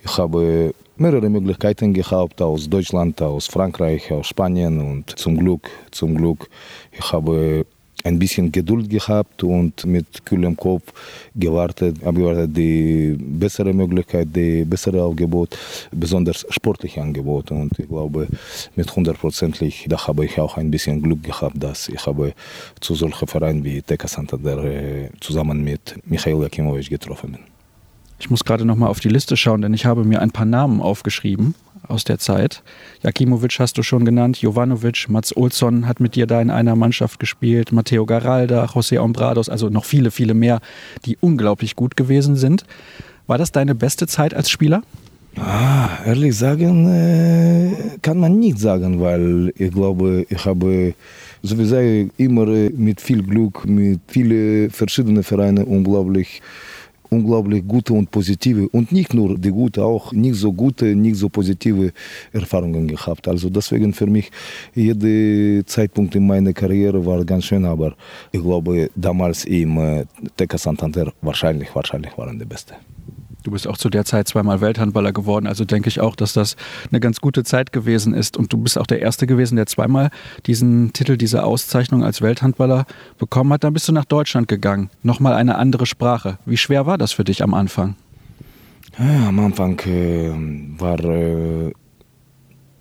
ich 0.03 0.17
habe 0.17 0.73
mehrere 0.97 1.29
Möglichkeiten 1.29 1.93
gehabt 1.93 2.41
aus 2.41 2.69
Deutschland, 2.69 3.21
aus 3.21 3.47
Frankreich, 3.47 4.11
aus 4.11 4.27
Spanien 4.27 4.81
und 4.81 5.17
zum 5.17 5.37
Glück, 5.37 5.69
zum 5.91 6.15
Glück, 6.15 6.49
ich 6.91 7.11
habe 7.11 7.65
ein 8.03 8.19
bisschen 8.19 8.51
Geduld 8.51 8.89
gehabt 8.89 9.43
und 9.43 9.85
mit 9.85 10.25
kühlem 10.25 10.55
Kopf 10.55 10.93
gewartet, 11.35 12.03
abgewartet 12.03 12.55
die 12.55 13.15
bessere 13.19 13.73
Möglichkeit, 13.73 14.27
die 14.35 14.65
bessere 14.65 15.03
Angebot, 15.03 15.57
besonders 15.91 16.45
sportliche 16.49 17.01
Angebot. 17.01 17.51
Und 17.51 17.77
ich 17.79 17.87
glaube, 17.87 18.27
mit 18.75 18.95
hundertprozentig, 18.95 19.85
da 19.89 20.07
habe 20.07 20.25
ich 20.25 20.39
auch 20.39 20.57
ein 20.57 20.71
bisschen 20.71 21.01
Glück 21.01 21.23
gehabt, 21.23 21.61
dass 21.61 21.89
ich 21.89 22.05
habe 22.05 22.33
zu 22.79 22.95
solchen 22.95 23.27
Vereinen 23.27 23.63
wie 23.63 23.81
Teka 23.81 24.07
Santander 24.07 24.63
äh, 24.63 25.09
zusammen 25.19 25.63
mit 25.63 25.95
Michail 26.05 26.41
Jakimovic 26.41 26.89
getroffen 26.89 27.33
bin. 27.33 27.41
Ich 28.19 28.29
muss 28.29 28.43
gerade 28.43 28.65
noch 28.65 28.75
mal 28.75 28.87
auf 28.87 28.99
die 28.99 29.09
Liste 29.09 29.35
schauen, 29.35 29.63
denn 29.63 29.73
ich 29.73 29.85
habe 29.85 30.03
mir 30.03 30.21
ein 30.21 30.31
paar 30.31 30.45
Namen 30.45 30.79
aufgeschrieben 30.79 31.55
aus 31.91 32.03
der 32.03 32.17
Zeit. 32.17 32.63
Jakimovic 33.03 33.59
hast 33.59 33.77
du 33.77 33.83
schon 33.83 34.05
genannt, 34.05 34.41
Jovanovic, 34.41 35.07
Mats 35.09 35.35
Olsson 35.35 35.87
hat 35.87 35.99
mit 35.99 36.15
dir 36.15 36.25
da 36.25 36.41
in 36.41 36.49
einer 36.49 36.75
Mannschaft 36.75 37.19
gespielt, 37.19 37.71
Matteo 37.71 38.05
Garalda, 38.05 38.65
José 38.65 38.99
Ombrados, 38.99 39.49
also 39.49 39.69
noch 39.69 39.85
viele, 39.85 40.09
viele 40.09 40.33
mehr, 40.33 40.59
die 41.05 41.17
unglaublich 41.19 41.75
gut 41.75 41.95
gewesen 41.95 42.35
sind. 42.35 42.63
War 43.27 43.37
das 43.37 43.51
deine 43.51 43.75
beste 43.75 44.07
Zeit 44.07 44.33
als 44.33 44.49
Spieler? 44.49 44.81
Ah, 45.37 45.89
ehrlich 46.05 46.35
sagen, 46.37 46.87
äh, 46.89 47.97
kann 48.01 48.17
man 48.17 48.37
nicht 48.37 48.59
sagen, 48.59 48.99
weil 48.99 49.53
ich 49.57 49.71
glaube, 49.71 50.25
ich 50.27 50.45
habe 50.45 50.93
sowieso 51.41 51.77
immer 52.17 52.45
mit 52.45 52.99
viel 52.99 53.23
Glück, 53.23 53.65
mit 53.65 54.01
vielen 54.07 54.69
verschiedenen 54.69 55.23
Vereinen 55.23 55.63
unglaublich 55.63 56.41
unglaublich 57.11 57.67
gute 57.67 57.93
und 57.93 58.09
positive 58.09 58.69
und 58.69 58.91
nicht 58.91 59.13
nur 59.13 59.37
die 59.37 59.51
gute, 59.51 59.83
auch 59.83 60.13
nicht 60.13 60.35
so 60.35 60.51
gute, 60.53 60.95
nicht 60.95 61.17
so 61.17 61.27
positive 61.27 61.91
Erfahrungen 62.31 62.87
gehabt. 62.87 63.27
Also 63.27 63.49
deswegen 63.49 63.93
für 63.93 64.07
mich 64.07 64.31
jeder 64.73 65.65
Zeitpunkt 65.65 66.15
in 66.15 66.25
meiner 66.25 66.53
Karriere 66.53 67.05
war 67.05 67.23
ganz 67.25 67.45
schön, 67.45 67.65
aber 67.65 67.95
ich 68.31 68.41
glaube 68.41 68.89
damals 68.95 69.43
im 69.45 70.05
TK 70.37 70.57
Santander 70.57 71.11
wahrscheinlich, 71.21 71.75
wahrscheinlich 71.75 72.17
waren 72.17 72.39
die 72.39 72.45
beste. 72.45 72.75
Du 73.43 73.51
bist 73.51 73.67
auch 73.67 73.77
zu 73.77 73.89
der 73.89 74.05
Zeit 74.05 74.27
zweimal 74.27 74.61
Welthandballer 74.61 75.13
geworden, 75.13 75.47
also 75.47 75.65
denke 75.65 75.89
ich 75.89 75.99
auch, 75.99 76.15
dass 76.15 76.33
das 76.33 76.55
eine 76.89 76.99
ganz 76.99 77.21
gute 77.21 77.43
Zeit 77.43 77.73
gewesen 77.73 78.13
ist. 78.13 78.37
Und 78.37 78.53
du 78.53 78.57
bist 78.57 78.77
auch 78.77 78.85
der 78.85 79.01
Erste 79.01 79.25
gewesen, 79.25 79.55
der 79.55 79.65
zweimal 79.65 80.09
diesen 80.45 80.93
Titel, 80.93 81.17
diese 81.17 81.43
Auszeichnung 81.43 82.03
als 82.03 82.21
Welthandballer 82.21 82.85
bekommen 83.17 83.53
hat. 83.53 83.63
Dann 83.63 83.73
bist 83.73 83.87
du 83.87 83.93
nach 83.93 84.05
Deutschland 84.05 84.47
gegangen. 84.47 84.89
Nochmal 85.01 85.33
eine 85.33 85.55
andere 85.57 85.85
Sprache. 85.85 86.37
Wie 86.45 86.57
schwer 86.57 86.85
war 86.85 86.97
das 86.97 87.13
für 87.13 87.23
dich 87.23 87.41
am 87.43 87.53
Anfang? 87.53 87.95
Ja, 88.99 89.29
am 89.29 89.39
Anfang 89.39 89.79
äh, 89.85 90.31
war 90.79 90.99
äh, 90.99 91.71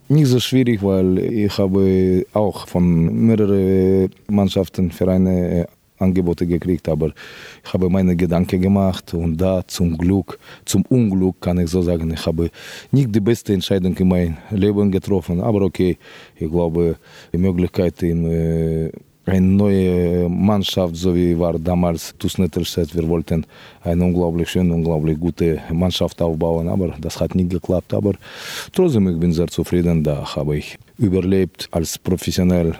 nicht 0.09 0.27
so 0.27 0.41
schwierig, 0.41 0.83
weil 0.83 1.19
ich 1.19 1.57
habe 1.59 2.27
auch 2.33 2.67
von 2.67 3.27
mehreren 3.27 4.11
Mannschaften, 4.29 4.91
Vereine 4.91 5.69
Angebote 6.01 6.47
gekriegt, 6.47 6.89
aber 6.89 7.13
ich 7.65 7.73
habe 7.73 7.89
meine 7.89 8.17
Gedanken 8.17 8.61
gemacht 8.61 9.15
und 9.15 9.37
da 9.37 9.63
zum 9.67 9.97
Glück, 9.97 10.39
zum 10.65 10.83
Unglück 10.89 11.41
kann 11.41 11.59
ich 11.59 11.71
so 11.71 11.83
sagen, 11.83 12.13
ich 12.13 12.27
habe 12.27 12.51
nicht 12.91 13.15
die 13.15 13.21
beste 13.21 13.53
Entscheidung 13.53 13.97
in 13.97 14.09
meinem 14.09 14.37
Leben 14.51 14.91
getroffen, 14.91 15.41
aber 15.41 15.63
okay, 15.63 15.99
ich 16.37 16.51
glaube, 16.51 16.97
die 17.33 17.39
Möglichkeit 17.39 18.03
in 18.03 18.27
äh, 18.27 18.91
eine 19.27 19.47
neue 19.47 20.29
Mannschaft, 20.29 20.97
so 20.97 21.15
wie 21.15 21.39
war 21.39 21.59
damals 21.59 22.15
TuS 22.19 22.39
Nettelstedt. 22.39 22.95
Wir 22.95 23.07
wollten 23.07 23.47
eine 23.83 24.05
unglaublich 24.05 24.51
schöne, 24.51 24.75
unglaublich 24.75 25.19
gute 25.19 25.61
Mannschaft 25.73 26.21
aufbauen, 26.21 26.69
aber 26.69 26.95
das 27.01 27.21
hat 27.21 27.35
nicht 27.35 27.51
geklappt. 27.51 27.95
Aber 27.95 28.15
trotzdem, 28.73 29.09
ich 29.09 29.19
bin 29.21 29.33
sehr 29.33 29.49
zufrieden. 29.49 30.03
Da 30.03 30.35
habe 30.35 30.57
ich 30.57 30.79
überlebt 30.99 31.69
als 31.71 31.99
professionell 31.99 32.75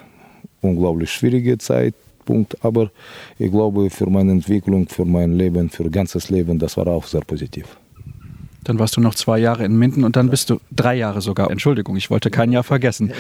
unglaublich 0.61 1.11
schwierige 1.11 1.59
Zeit. 1.59 1.95
Punkt. 2.31 2.65
Aber 2.65 2.91
ich 3.39 3.51
glaube, 3.51 3.91
für 3.91 4.09
meine 4.09 4.33
Entwicklung, 4.33 4.89
für 4.89 5.05
mein 5.05 5.33
Leben, 5.33 5.69
für 5.69 5.91
ganzes 5.91 6.31
Leben, 6.31 6.59
das 6.59 6.77
war 6.77 6.87
auch 6.87 7.05
sehr 7.05 7.23
positiv. 7.23 7.67
Dann 8.63 8.79
warst 8.79 8.97
du 8.97 9.01
noch 9.01 9.15
zwei 9.15 9.39
Jahre 9.39 9.65
in 9.65 9.77
Minden 9.79 10.05
und 10.05 10.17
dann 10.17 10.29
bist 10.29 10.51
du 10.51 10.61
drei 10.71 10.95
Jahre 10.95 11.23
sogar. 11.23 11.51
Entschuldigung, 11.51 11.97
ich 11.97 12.11
wollte 12.11 12.31
kein 12.31 12.53
Jahr 12.53 12.63
vergessen. 12.63 13.13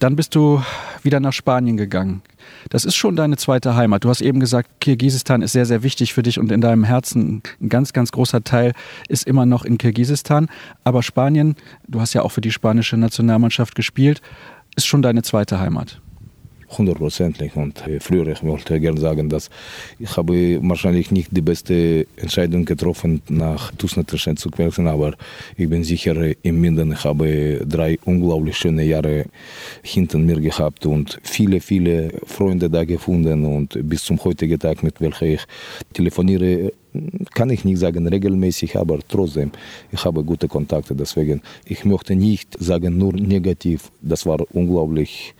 Dann 0.00 0.16
bist 0.16 0.34
du 0.34 0.62
wieder 1.02 1.20
nach 1.20 1.34
Spanien 1.34 1.76
gegangen. 1.76 2.22
Das 2.70 2.84
ist 2.84 2.96
schon 2.96 3.14
deine 3.14 3.36
zweite 3.36 3.76
Heimat. 3.76 4.04
Du 4.04 4.08
hast 4.08 4.22
eben 4.22 4.40
gesagt, 4.40 4.80
Kirgisistan 4.80 5.42
ist 5.42 5.52
sehr, 5.52 5.66
sehr 5.66 5.82
wichtig 5.82 6.14
für 6.14 6.22
dich 6.22 6.38
und 6.40 6.50
in 6.50 6.62
deinem 6.62 6.82
Herzen 6.82 7.42
ein 7.60 7.68
ganz, 7.68 7.92
ganz 7.92 8.10
großer 8.10 8.42
Teil 8.42 8.72
ist 9.08 9.26
immer 9.26 9.44
noch 9.44 9.64
in 9.64 9.76
Kirgisistan. 9.76 10.48
Aber 10.82 11.02
Spanien, 11.02 11.56
du 11.86 12.00
hast 12.00 12.14
ja 12.14 12.22
auch 12.22 12.32
für 12.32 12.40
die 12.40 12.52
spanische 12.52 12.96
Nationalmannschaft 12.96 13.74
gespielt, 13.74 14.22
ist 14.76 14.86
schon 14.86 15.02
deine 15.02 15.22
zweite 15.22 15.60
Heimat 15.60 16.00
hundertprozentig. 16.70 17.56
Und 17.56 17.86
äh, 17.86 18.00
früher, 18.00 18.26
ich 18.28 18.42
wollte 18.42 18.80
gerne 18.80 19.00
sagen, 19.00 19.28
dass 19.28 19.50
ich 19.98 20.16
habe 20.16 20.58
wahrscheinlich 20.62 21.10
nicht 21.10 21.28
die 21.30 21.42
beste 21.42 22.06
Entscheidung 22.16 22.64
getroffen, 22.64 23.22
nach 23.28 23.72
Tusnetterschen 23.72 24.36
zu 24.36 24.50
wechseln, 24.56 24.88
aber 24.88 25.14
ich 25.56 25.68
bin 25.68 25.84
sicher, 25.84 26.16
im 26.42 26.60
Minden, 26.60 26.92
ich 26.92 27.04
habe 27.04 27.60
drei 27.66 27.98
unglaublich 28.04 28.56
schöne 28.56 28.84
Jahre 28.84 29.26
hinter 29.82 30.18
mir 30.18 30.40
gehabt 30.40 30.86
und 30.86 31.18
viele, 31.22 31.60
viele 31.60 32.10
Freunde 32.24 32.70
da 32.70 32.84
gefunden 32.84 33.44
und 33.44 33.78
bis 33.88 34.04
zum 34.04 34.22
heutigen 34.24 34.58
Tag, 34.58 34.82
mit 34.82 35.00
welchen 35.00 35.26
ich 35.26 35.42
telefoniere, 35.92 36.72
kann 37.34 37.50
ich 37.50 37.64
nicht 37.64 37.78
sagen 37.78 38.06
regelmäßig, 38.06 38.76
aber 38.76 38.98
trotzdem, 39.06 39.50
ich 39.92 40.04
habe 40.04 40.24
gute 40.24 40.48
Kontakte. 40.48 40.94
Deswegen, 40.94 41.42
ich 41.64 41.84
möchte 41.84 42.14
nicht 42.14 42.56
sagen 42.58 42.96
nur 42.96 43.12
negativ. 43.12 43.90
Das 44.00 44.26
war 44.26 44.38
unglaublich 44.54 45.34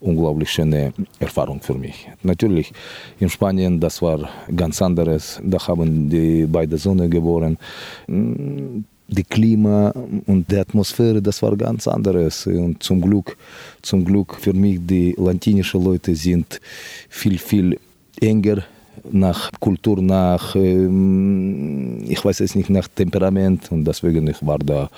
unglaublich 0.00 0.50
schöne 0.50 0.92
Erfahrung 1.18 1.60
für 1.60 1.74
mich. 1.74 2.08
Natürlich 2.22 2.72
in 3.18 3.28
Spanien, 3.28 3.80
das 3.80 4.02
war 4.02 4.28
ganz 4.54 4.80
anderes. 4.82 5.40
Da 5.42 5.58
haben 5.66 6.08
die 6.08 6.46
beide 6.46 6.76
Sonne 6.78 7.08
geboren. 7.08 7.58
Die 8.06 9.24
Klima 9.24 9.94
und 10.26 10.50
die 10.50 10.56
Atmosphäre, 10.56 11.22
das 11.22 11.40
war 11.42 11.56
ganz 11.56 11.86
anderes. 11.86 12.46
Und 12.46 12.82
zum 12.82 13.00
Glück, 13.00 13.36
zum 13.82 14.04
Glück 14.04 14.34
für 14.34 14.52
mich, 14.52 14.80
die 14.84 15.14
latinischen 15.16 15.84
Leute 15.84 16.14
sind 16.14 16.60
viel, 17.08 17.38
viel 17.38 17.78
enger 18.20 18.64
nach 19.12 19.50
Kultur, 19.60 20.00
nach, 20.02 20.54
ich 20.54 22.24
weiß 22.24 22.40
es 22.40 22.54
nicht, 22.54 22.70
nach 22.70 22.88
Temperament 22.88 23.70
und 23.72 23.84
deswegen 23.84 24.26
ich 24.26 24.44
war 24.44 24.58
da 24.58 24.88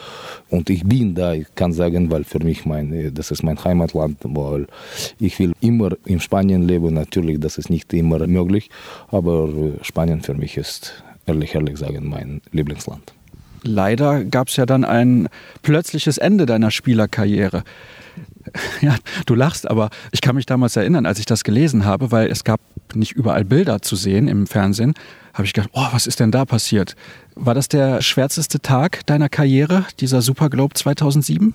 und 0.51 0.71
ich 0.71 0.85
bin 0.85 1.15
da, 1.15 1.35
ich 1.35 1.47
kann 1.55 1.73
sagen, 1.73 2.11
weil 2.11 2.25
für 2.25 2.43
mich 2.43 2.65
mein, 2.65 3.13
das 3.15 3.31
ist 3.31 3.43
mein 3.43 3.63
Heimatland, 3.63 4.19
weil 4.23 4.67
ich 5.19 5.39
will 5.39 5.53
immer 5.61 5.91
in 6.05 6.21
Spanien 6.21 6.67
leben, 6.67 6.95
natürlich, 6.95 7.41
das 7.41 7.59
ist 7.59 7.71
nicht 7.71 7.93
immer 7.93 8.27
möglich, 8.27 8.71
aber 9.11 9.49
Spanien 9.83 10.21
für 10.21 10.35
mich 10.35 10.57
ist, 10.57 11.03
ehrlich, 11.27 11.55
ehrlich 11.55 11.79
sagen, 11.79 12.09
mein 12.09 12.41
Lieblingsland. 12.53 13.13
Leider 13.63 14.25
gab 14.25 14.49
es 14.49 14.57
ja 14.57 14.67
dann 14.67 14.85
ein 14.85 15.29
plötzliches 15.63 16.19
Ende 16.19 16.47
deiner 16.47 16.71
Spielerkarriere. 16.71 17.65
Ja, 18.81 18.97
du 19.27 19.35
lachst, 19.35 19.71
aber 19.71 19.91
ich 20.11 20.23
kann 20.23 20.35
mich 20.35 20.47
damals 20.47 20.75
erinnern, 20.75 21.05
als 21.05 21.19
ich 21.19 21.27
das 21.27 21.45
gelesen 21.45 21.85
habe, 21.85 22.11
weil 22.13 22.31
es 22.31 22.45
gab 22.45 22.61
nicht 22.95 23.13
überall 23.13 23.45
Bilder 23.45 23.83
zu 23.83 23.97
sehen 23.97 24.29
im 24.29 24.47
Fernsehen, 24.47 24.95
habe 25.35 25.45
ich 25.45 25.53
gedacht, 25.53 25.71
oh, 25.73 25.87
was 25.93 26.07
ist 26.07 26.21
denn 26.21 26.31
da 26.31 26.45
passiert? 26.45 26.97
War 27.35 27.55
das 27.55 27.69
der 27.69 28.03
schwärzeste 28.03 28.61
Tag 28.61 29.07
deiner 29.07 29.29
Karriere, 29.29 29.85
dieser 30.01 30.23
Super 30.23 30.51
Globe 30.51 30.75
2007? 30.75 31.55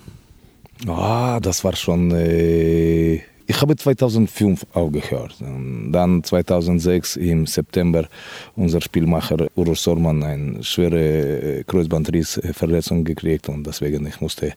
Ah, 0.88 1.40
das 1.42 1.64
war 1.64 1.76
schon 1.76 2.12
äh, 2.12 3.22
ich 3.46 3.62
habe 3.62 3.76
2005 3.76 4.66
aufgehört. 4.74 5.36
Und 5.42 5.92
dann 5.92 6.24
2006 6.24 7.18
im 7.18 7.46
September 7.46 8.08
unser 8.56 8.82
Spielmacher 8.82 9.48
Urs 9.56 9.84
Sorman 9.84 10.24
eine 10.24 10.64
schwere 10.64 11.60
äh, 11.60 11.64
Kreuzbandrissverletzung 11.64 13.04
gekriegt 13.04 13.50
und 13.50 13.66
deswegen 13.66 14.06
ich 14.08 14.22
musste 14.22 14.54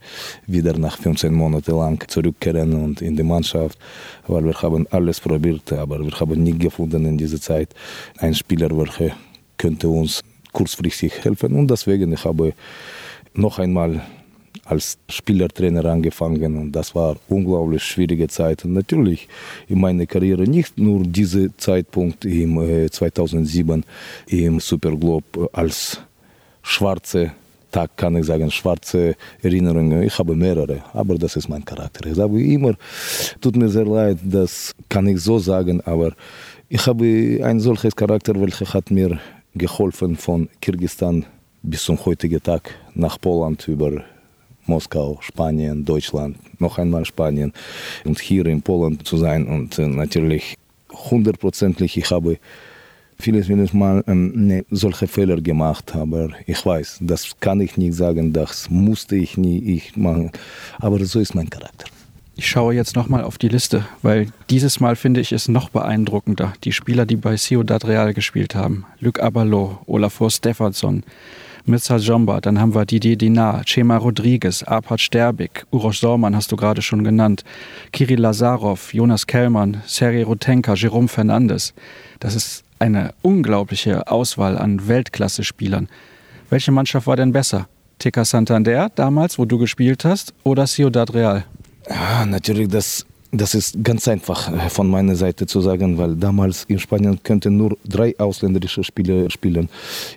wieder 0.46 0.78
nach 0.78 0.98
15 0.98 1.32
Monaten 1.32 1.76
lang 1.76 2.08
zurückkehren 2.08 2.74
und 2.74 3.02
in 3.02 3.16
die 3.16 3.22
Mannschaft, 3.22 3.78
weil 4.26 4.44
wir 4.44 4.54
haben 4.62 4.86
alles 4.90 5.20
probiert, 5.20 5.72
aber 5.72 5.98
wir 6.00 6.12
haben 6.20 6.42
nie 6.42 6.56
gefunden 6.56 7.04
in 7.06 7.18
dieser 7.18 7.40
Zeit 7.40 7.70
einen 8.18 8.34
Spieler, 8.34 8.76
welcher 8.76 9.16
könnte 9.56 9.88
uns 9.88 10.22
kurzfristig 10.52 11.24
helfen 11.24 11.54
und 11.54 11.70
deswegen 11.70 12.12
ich 12.12 12.24
habe 12.24 12.52
noch 13.34 13.58
einmal 13.58 14.02
als 14.66 14.98
Spielertrainer 15.08 15.84
angefangen 15.84 16.56
und 16.56 16.72
das 16.72 16.94
war 16.94 17.16
unglaublich 17.28 17.82
schwierige 17.82 18.28
Zeit. 18.28 18.64
Und 18.64 18.72
natürlich 18.72 19.28
in 19.68 19.80
meiner 19.80 20.06
Karriere 20.06 20.42
nicht 20.42 20.78
nur 20.78 21.02
dieser 21.04 21.56
Zeitpunkt 21.56 22.24
im 22.24 22.60
äh, 22.60 22.90
2007 22.90 23.84
im 24.26 24.60
Superglobe 24.60 25.48
als 25.52 26.00
schwarze 26.62 27.32
Tag 27.70 27.96
kann 27.96 28.16
ich 28.16 28.24
sagen, 28.24 28.50
schwarze 28.50 29.16
Erinnerungen. 29.42 30.02
Ich 30.02 30.18
habe 30.18 30.34
mehrere, 30.34 30.82
aber 30.92 31.16
das 31.16 31.36
ist 31.36 31.48
mein 31.48 31.64
Charakter. 31.64 32.06
Ich 32.06 32.14
sage 32.14 32.42
immer, 32.42 32.74
tut 33.40 33.56
mir 33.56 33.68
sehr 33.68 33.84
leid, 33.84 34.18
das 34.22 34.74
kann 34.88 35.06
ich 35.08 35.20
so 35.20 35.38
sagen, 35.38 35.80
aber 35.82 36.12
ich 36.68 36.86
habe 36.86 37.40
ein 37.44 37.60
solches 37.60 37.94
Charakter, 37.94 38.40
welcher 38.40 38.72
hat 38.72 38.90
mir 38.90 39.20
geholfen 39.54 40.16
von 40.16 40.48
Kirgisistan 40.60 41.26
bis 41.62 41.84
zum 41.84 42.02
heutigen 42.04 42.42
Tag 42.42 42.74
nach 42.94 43.20
Poland 43.20 43.68
über 43.68 44.02
Moskau, 44.66 45.18
Spanien, 45.20 45.84
Deutschland, 45.84 46.36
noch 46.60 46.78
einmal 46.78 47.04
Spanien 47.04 47.52
und 48.04 48.18
hier 48.18 48.46
in 48.46 48.62
Polen 48.62 49.04
zu 49.04 49.16
sein. 49.16 49.46
Und 49.46 49.78
äh, 49.78 49.86
natürlich 49.86 50.56
hundertprozentig, 50.92 51.96
ich 51.96 52.10
habe 52.10 52.38
vieles, 53.18 53.46
vieles 53.46 53.72
Mal 53.72 54.04
ähm, 54.06 54.46
ne, 54.46 54.64
solche 54.70 55.06
Fehler 55.06 55.40
gemacht, 55.40 55.94
aber 55.94 56.30
ich 56.46 56.64
weiß, 56.64 56.98
das 57.00 57.38
kann 57.40 57.60
ich 57.60 57.76
nicht 57.76 57.94
sagen, 57.94 58.32
das 58.32 58.70
musste 58.70 59.16
ich 59.16 59.36
nie 59.36 59.58
ich 59.58 59.96
machen. 59.96 60.30
Aber 60.78 61.04
so 61.04 61.20
ist 61.20 61.34
mein 61.34 61.50
Charakter. 61.50 61.86
Ich 62.38 62.46
schaue 62.48 62.74
jetzt 62.74 62.96
nochmal 62.96 63.24
auf 63.24 63.38
die 63.38 63.48
Liste, 63.48 63.86
weil 64.02 64.28
dieses 64.50 64.78
Mal 64.78 64.94
finde 64.94 65.22
ich 65.22 65.32
es 65.32 65.48
noch 65.48 65.70
beeindruckender. 65.70 66.52
Die 66.64 66.72
Spieler, 66.72 67.06
die 67.06 67.16
bei 67.16 67.36
Ciudad 67.36 67.86
Real 67.86 68.12
gespielt 68.12 68.54
haben. 68.54 68.84
Luc 69.00 69.20
Abalo, 69.20 69.78
Olafur 69.86 70.30
Stefansson, 70.30 71.02
Mirza 71.68 71.96
Jomba, 71.96 72.40
dann 72.40 72.60
haben 72.60 72.74
wir 72.76 72.86
Didier 72.86 73.16
Dinar, 73.16 73.64
Chema 73.64 73.96
Rodriguez, 73.96 74.62
Arpad 74.62 75.00
Sterbik, 75.00 75.66
Uroš 75.72 75.98
Sorman 75.98 76.36
hast 76.36 76.52
du 76.52 76.56
gerade 76.56 76.80
schon 76.80 77.02
genannt, 77.02 77.42
Kirill 77.92 78.20
Lazarov, 78.20 78.94
Jonas 78.94 79.26
Kellmann, 79.26 79.82
Sergei 79.84 80.22
Rutenka, 80.22 80.74
Jerome 80.74 81.08
Fernandes. 81.08 81.74
Das 82.20 82.36
ist 82.36 82.62
eine 82.78 83.14
unglaubliche 83.22 84.06
Auswahl 84.06 84.56
an 84.56 84.86
Weltklasse-Spielern. 84.86 85.88
Welche 86.50 86.70
Mannschaft 86.70 87.08
war 87.08 87.16
denn 87.16 87.32
besser? 87.32 87.66
TK 87.98 88.24
Santander 88.24 88.88
damals, 88.94 89.36
wo 89.36 89.44
du 89.44 89.58
gespielt 89.58 90.04
hast, 90.04 90.34
oder 90.44 90.66
Ciudad 90.66 91.12
Real? 91.14 91.44
Ja, 91.88 92.24
natürlich 92.26 92.68
das 92.68 93.06
das 93.36 93.54
ist 93.54 93.82
ganz 93.82 94.08
einfach 94.08 94.52
äh, 94.52 94.68
von 94.68 94.88
meiner 94.88 95.14
Seite 95.16 95.46
zu 95.46 95.60
sagen, 95.60 95.98
weil 95.98 96.16
damals 96.16 96.64
in 96.64 96.78
Spanien 96.78 97.22
könnten 97.22 97.56
nur 97.56 97.76
drei 97.86 98.14
ausländische 98.18 98.82
Spieler 98.84 99.30
spielen. 99.30 99.68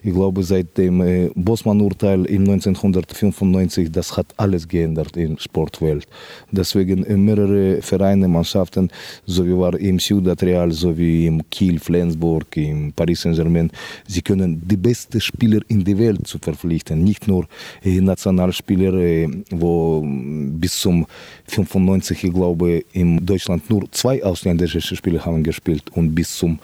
Ich 0.04 0.14
glaube, 0.14 0.44
seit 0.44 0.78
dem 0.78 1.02
äh, 1.02 1.30
Bosman-Urteil 1.36 2.26
im 2.26 2.44
1995, 2.44 3.92
das 3.92 4.16
hat 4.16 4.28
alles 4.38 4.68
geändert 4.68 5.18
in 5.18 5.36
der 5.36 5.42
Sportwelt. 5.42 6.08
Deswegen 6.52 7.04
äh, 7.06 7.18
mehrere 7.18 7.82
Vereine, 7.82 8.28
Mannschaften, 8.28 8.90
so 9.26 9.46
wie 9.46 9.58
war 9.58 9.78
im 9.80 10.00
Ciudad 10.00 10.42
Real, 10.44 10.72
so 10.72 10.98
wie 10.98 11.28
im 11.28 11.50
Kiel, 11.50 11.80
Flensburg, 11.80 12.56
im 12.58 12.94
Paris 12.94 13.22
Saint-Germain, 13.22 13.72
sie 14.08 14.22
können 14.22 14.62
die 14.66 14.78
besten 14.78 15.20
Spieler 15.20 15.62
in 15.68 15.84
der 15.84 15.98
Welt 15.98 16.28
zu 16.28 16.38
verpflichten, 16.40 17.04
nicht 17.04 17.28
nur 17.28 17.48
Nationalspieler, 17.84 19.30
wo 19.52 20.04
bis 20.06 20.80
zum 20.80 21.06
95, 21.48 22.24
ich 22.24 22.34
glaube, 22.34 22.84
in 23.18 23.26
Deutschland 23.26 23.70
nur 23.70 23.92
zwei 23.92 24.24
ausländische 24.24 24.82
Spieler 24.82 25.26
haben 25.26 25.44
gespielt 25.44 25.84
und 25.94 26.14
bis 26.14 26.38
zum 26.38 26.60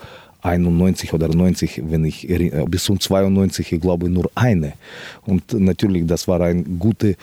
91 0.46 1.12
oder 1.14 1.28
90, 1.28 1.82
wenn 1.90 2.06
ich 2.06 2.28
bis 2.68 2.84
zum 2.84 3.00
92, 3.00 3.72
ich 3.72 3.82
glaube 3.82 4.10
nur 4.10 4.30
eine. 4.36 4.74
Und 5.26 5.54
natürlich, 5.54 6.06
das 6.06 6.28
war 6.28 6.40
eine 6.42 6.62
gute, 6.64 7.16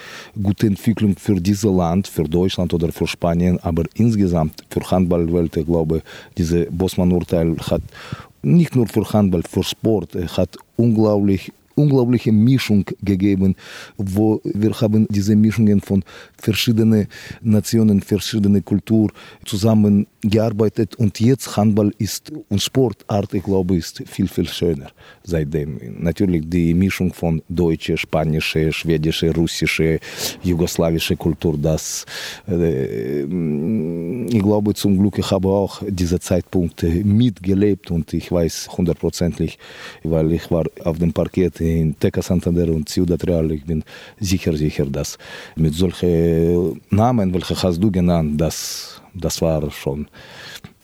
gute 0.42 0.66
Entwicklung 0.66 1.14
für 1.16 1.40
dieses 1.40 1.62
Land, 1.62 2.08
für 2.08 2.24
Deutschland 2.24 2.74
oder 2.74 2.90
für 2.90 3.06
Spanien, 3.06 3.60
aber 3.62 3.84
insgesamt 3.94 4.64
für 4.70 4.82
Handballwelt, 4.90 5.56
ich 5.56 5.66
glaube, 5.66 6.02
dieses 6.36 6.66
Bosman-Urteil 6.70 7.56
hat 7.70 7.82
nicht 8.42 8.74
nur 8.74 8.88
für 8.88 9.04
Handball, 9.12 9.42
für 9.48 9.62
Sport, 9.62 10.16
hat 10.36 10.56
unglaublich 10.76 11.52
unglaubliche 11.74 12.32
Mischung 12.32 12.84
gegeben, 13.02 13.56
wo 13.96 14.40
wir 14.44 14.72
haben 14.80 15.06
diese 15.10 15.36
Mischungen 15.36 15.80
von 15.80 16.04
verschiedenen 16.38 17.08
Nationen, 17.42 18.00
verschiedenen 18.00 18.64
Kulturen 18.64 19.12
zusammengearbeitet 19.44 20.96
und 20.96 21.18
jetzt 21.20 21.56
Handball 21.56 21.92
ist 21.98 22.32
und 22.48 22.60
Sportart, 22.60 23.34
ich 23.34 23.42
glaube, 23.42 23.76
ist 23.76 24.02
viel, 24.06 24.28
viel 24.28 24.48
schöner 24.48 24.90
seitdem. 25.24 25.78
Natürlich 26.00 26.48
die 26.48 26.74
Mischung 26.74 27.12
von 27.12 27.42
deutsche, 27.48 27.96
spanische, 27.96 28.72
schwedische, 28.72 29.34
russische, 29.34 29.98
jugoslawische 30.42 31.16
Kultur, 31.16 31.56
das 31.58 32.04
äh, 32.48 33.22
ich 33.22 34.42
glaube 34.42 34.74
zum 34.74 34.98
Glück, 34.98 35.18
ich 35.18 35.30
habe 35.30 35.48
auch 35.48 35.82
diese 35.88 36.18
Zeitpunkte 36.20 36.86
mitgelebt 36.88 37.90
und 37.90 38.12
ich 38.12 38.30
weiß 38.30 38.68
hundertprozentig, 38.76 39.58
weil 40.02 40.32
ich 40.32 40.50
war 40.50 40.64
auf 40.84 40.98
dem 40.98 41.12
Parkett 41.12 41.60
in 41.62 41.98
Teca 41.98 42.22
Santander 42.22 42.68
und 42.68 42.88
Ciudad 42.88 43.26
Real. 43.26 43.50
Ich 43.52 43.64
bin 43.64 43.82
sicher, 44.18 44.56
sicher, 44.56 44.86
dass 44.86 45.18
mit 45.56 45.74
solchen 45.74 46.80
Namen, 46.90 47.32
welche 47.32 47.60
hast 47.62 47.82
du 47.82 47.90
genannt, 47.90 48.40
das, 48.40 49.00
das 49.14 49.40
war 49.40 49.70
schon 49.70 50.08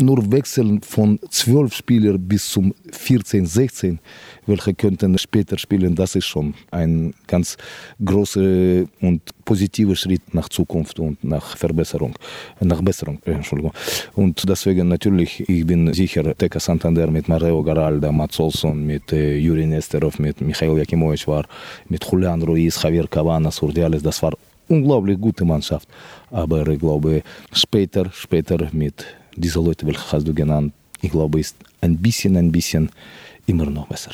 nur 0.00 0.31
Wechseln 0.31 0.81
von 0.83 1.19
zwölf 1.28 1.75
Spielern 1.75 2.19
bis 2.21 2.49
zum 2.49 2.73
14, 2.93 3.47
16, 3.47 3.99
welche 4.47 4.75
könnten 4.75 5.19
später 5.19 5.59
spielen, 5.59 5.95
das 5.95 6.14
ist 6.14 6.26
schon 6.26 6.55
ein 6.71 7.12
ganz 7.26 7.57
großer 8.05 8.85
und 9.00 9.23
positiver 9.45 9.97
Schritt 9.97 10.33
nach 10.33 10.49
Zukunft 10.49 11.00
und 11.00 11.23
nach 11.25 11.57
Verbesserung, 11.57 12.14
nach 12.61 12.81
Besserung, 12.81 13.19
Entschuldigung. 13.25 13.73
Und 14.14 14.49
deswegen 14.49 14.88
natürlich, 14.88 15.49
ich 15.49 15.67
bin 15.67 15.93
sicher, 15.93 16.37
Teka 16.37 16.61
Santander 16.61 17.11
mit 17.11 17.28
Mario 17.28 17.62
Garalda, 17.62 18.12
Mats 18.12 18.38
Olsson, 18.38 18.87
mit 18.87 19.12
äh, 19.12 19.37
Juri 19.37 19.67
Nesterov, 19.67 20.19
mit 20.21 20.40
Michael 20.40 20.78
Jakimovic 20.78 21.26
war, 21.26 21.45
mit 21.88 22.05
Julian 22.05 22.40
Ruiz, 22.43 22.81
Javier 22.83 23.09
Cavanas, 23.09 23.61
Urdiales, 23.61 24.02
das 24.02 24.23
war 24.23 24.35
unglaublich 24.69 25.21
gute 25.21 25.45
Mannschaft. 25.45 25.88
Aber 26.31 26.67
ich 26.69 26.78
glaube, 26.78 27.23
später, 27.52 28.11
später 28.12 28.69
mit 28.73 29.05
diese 29.37 29.61
Leute, 29.61 29.87
welche 29.87 30.13
hast 30.13 30.27
du 30.27 30.35
genannt, 30.35 30.73
ich 31.01 31.11
glaube, 31.11 31.41
ist 31.41 31.57
ein 31.81 31.97
bisschen, 31.97 32.37
ein 32.37 32.53
bisschen 32.53 32.91
immer 33.47 33.67
noch 33.67 33.87
besser. 33.87 34.12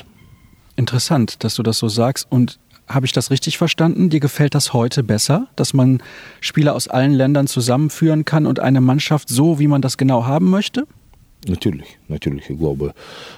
Interessant, 0.77 1.43
dass 1.45 1.55
du 1.55 1.63
das 1.63 1.79
so 1.79 1.89
sagst. 1.89 2.27
Und 2.31 2.59
habe 2.87 3.07
ich 3.07 3.13
das 3.13 3.31
richtig 3.31 3.57
verstanden? 3.59 4.11
Dir 4.11 4.21
gefällt 4.21 4.55
das 4.55 4.73
heute 4.73 5.03
besser, 5.03 5.49
dass 5.57 5.73
man 5.73 6.03
Spieler 6.41 6.75
aus 6.75 6.89
allen 6.89 7.13
Ländern 7.13 7.47
zusammenführen 7.47 8.25
kann 8.25 8.47
und 8.47 8.61
eine 8.61 8.81
Mannschaft 8.81 9.29
so, 9.29 9.59
wie 9.59 9.69
man 9.69 9.81
das 9.81 9.97
genau 9.97 10.27
haben 10.27 10.51
möchte? 10.51 10.87
Natürlich, 11.47 11.99
natürlich. 12.09 12.49
Ich 12.49 12.59
glaube, 12.59 12.95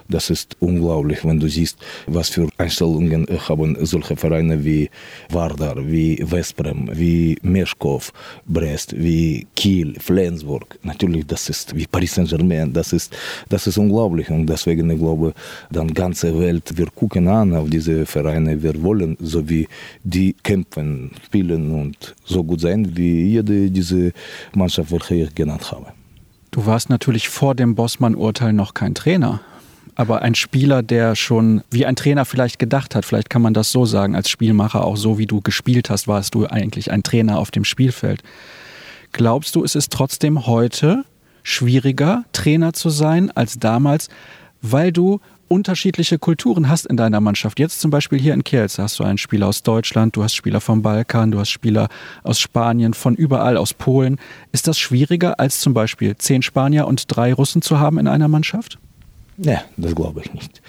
das 0.09 0.31
ist 0.31 0.57
unglaublich, 0.61 1.25
wenn 1.25 1.41
du 1.41 1.49
siehst, 1.49 1.79
was 2.07 2.29
für 2.29 2.49
Einstellungen 2.57 3.27
haben 3.49 3.77
solche 3.85 4.15
Vereine 4.17 4.65
wie 4.65 4.89
Vardar, 5.31 5.77
wie 5.77 6.17
Vesprem, 6.25 6.89
wie 6.93 7.37
Meschkow, 7.43 8.13
Brest, 8.47 8.95
wie 8.97 9.47
Kiel, 9.57 9.95
Flensburg. 9.99 10.79
Natürlich, 10.83 11.27
das 11.27 11.49
ist 11.49 11.75
wie 11.75 11.87
Paris 11.87 12.15
Saint-Germain. 12.15 12.73
Das 12.73 12.93
ist, 12.93 13.13
das 13.49 13.67
ist 13.67 13.79
unglaublich. 13.79 14.31
Und 14.31 14.47
deswegen, 14.47 14.89
ich 14.91 14.99
glaube, 14.99 15.35
die 15.71 15.95
ganze 15.95 16.39
Welt, 16.39 16.77
wir 16.77 16.87
gucken 16.87 17.27
an 17.27 17.55
auf 17.55 17.69
diese 17.69 18.07
Vereine. 18.07 18.63
Wir 18.63 18.81
wollen, 18.83 19.17
so 19.21 19.49
wie 19.49 19.67
die 20.05 20.33
kämpfen, 20.45 21.11
spielen 21.25 21.73
und 21.73 22.15
so 22.25 22.45
gut 22.45 22.61
sein, 22.61 22.97
wie 22.97 23.33
jede 23.33 23.69
diese 23.71 24.13
Mannschaft, 24.55 24.93
welche 24.93 25.15
ich 25.15 25.35
genannt 25.35 25.73
habe. 25.73 25.96
Du 26.57 26.65
warst 26.65 26.89
natürlich 26.89 27.29
vor 27.29 27.55
dem 27.55 27.75
Bossmann-Urteil 27.75 28.55
noch 28.55 28.73
kein 28.73 28.95
Trainer, 28.95 29.41
aber 29.95 30.23
ein 30.23 30.35
Spieler, 30.35 30.83
der 30.83 31.15
schon 31.15 31.63
wie 31.71 31.85
ein 31.85 31.97
Trainer 31.97 32.25
vielleicht 32.25 32.59
gedacht 32.59 32.95
hat. 32.95 33.05
Vielleicht 33.05 33.29
kann 33.29 33.43
man 33.43 33.53
das 33.53 33.73
so 33.73 33.85
sagen, 33.85 34.17
als 34.17 34.31
Spielmacher, 34.31 34.83
auch 34.83 34.97
so 34.97 35.19
wie 35.19 35.27
du 35.27 35.43
gespielt 35.43 35.91
hast, 35.91 36.09
warst 36.09 36.35
du 36.35 36.47
eigentlich 36.47 36.91
ein 36.91 37.03
Trainer 37.03 37.37
auf 37.37 37.51
dem 37.51 37.65
Spielfeld. 37.65 38.23
Glaubst 39.13 39.55
du, 39.55 39.65
es 39.65 39.75
ist 39.75 39.93
trotzdem 39.93 40.47
heute 40.47 41.05
schwieriger, 41.43 42.25
Trainer 42.33 42.73
zu 42.73 42.89
sein 42.89 43.31
als 43.33 43.59
damals, 43.59 44.09
weil 44.63 44.93
du 44.93 45.21
unterschiedliche 45.49 46.19
Kulturen 46.19 46.69
hast 46.69 46.87
in 46.87 46.97
deiner 46.97 47.21
Mannschaft. 47.21 47.59
Jetzt 47.59 47.81
zum 47.81 47.91
Beispiel 47.91 48.19
hier 48.19 48.35
in 48.35 48.45
Kielce 48.45 48.83
hast 48.83 48.99
du 48.99 49.05
einen 49.05 49.19
Spieler 49.19 49.49
aus 49.49 49.63
Deutschland, 49.63 50.17
du 50.17 50.23
hast 50.23 50.35
Spieler 50.35 50.61
vom 50.61 50.83
Balkan, 50.83 51.31
du 51.31 51.39
hast 51.39 51.51
Spieler 51.51 51.89
aus 52.23 52.41
Spanien, 52.41 52.95
von 52.95 53.15
überall, 53.15 53.57
aus 53.57 53.75
Polen. 53.75 54.19
Ist 54.53 54.69
das 54.69 54.79
schwieriger 54.79 55.39
als 55.41 55.61
zum 55.61 55.75
Beispiel 55.75 56.17
zehn 56.17 56.43
Spanier 56.43 56.87
und 56.87 57.05
drei 57.09 57.33
Russen 57.33 57.63
zu 57.63 57.79
haben 57.79 57.99
in 57.99 58.09
einer 58.09 58.29
Mannschaft? 58.29 58.79
Ja, 59.39 59.63
das 59.77 59.95
glaube 59.95 60.23
ich 60.25 60.33
nicht. 60.33 60.63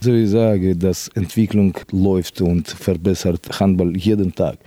So 0.00 0.12
ich 0.12 0.30
sage, 0.30 0.76
dass 0.76 1.08
Entwicklung 1.08 1.76
läuft 1.90 2.40
und 2.40 2.68
verbessert 2.68 3.58
Handball 3.58 3.96
jeden 3.96 4.34
Tag. 4.34 4.58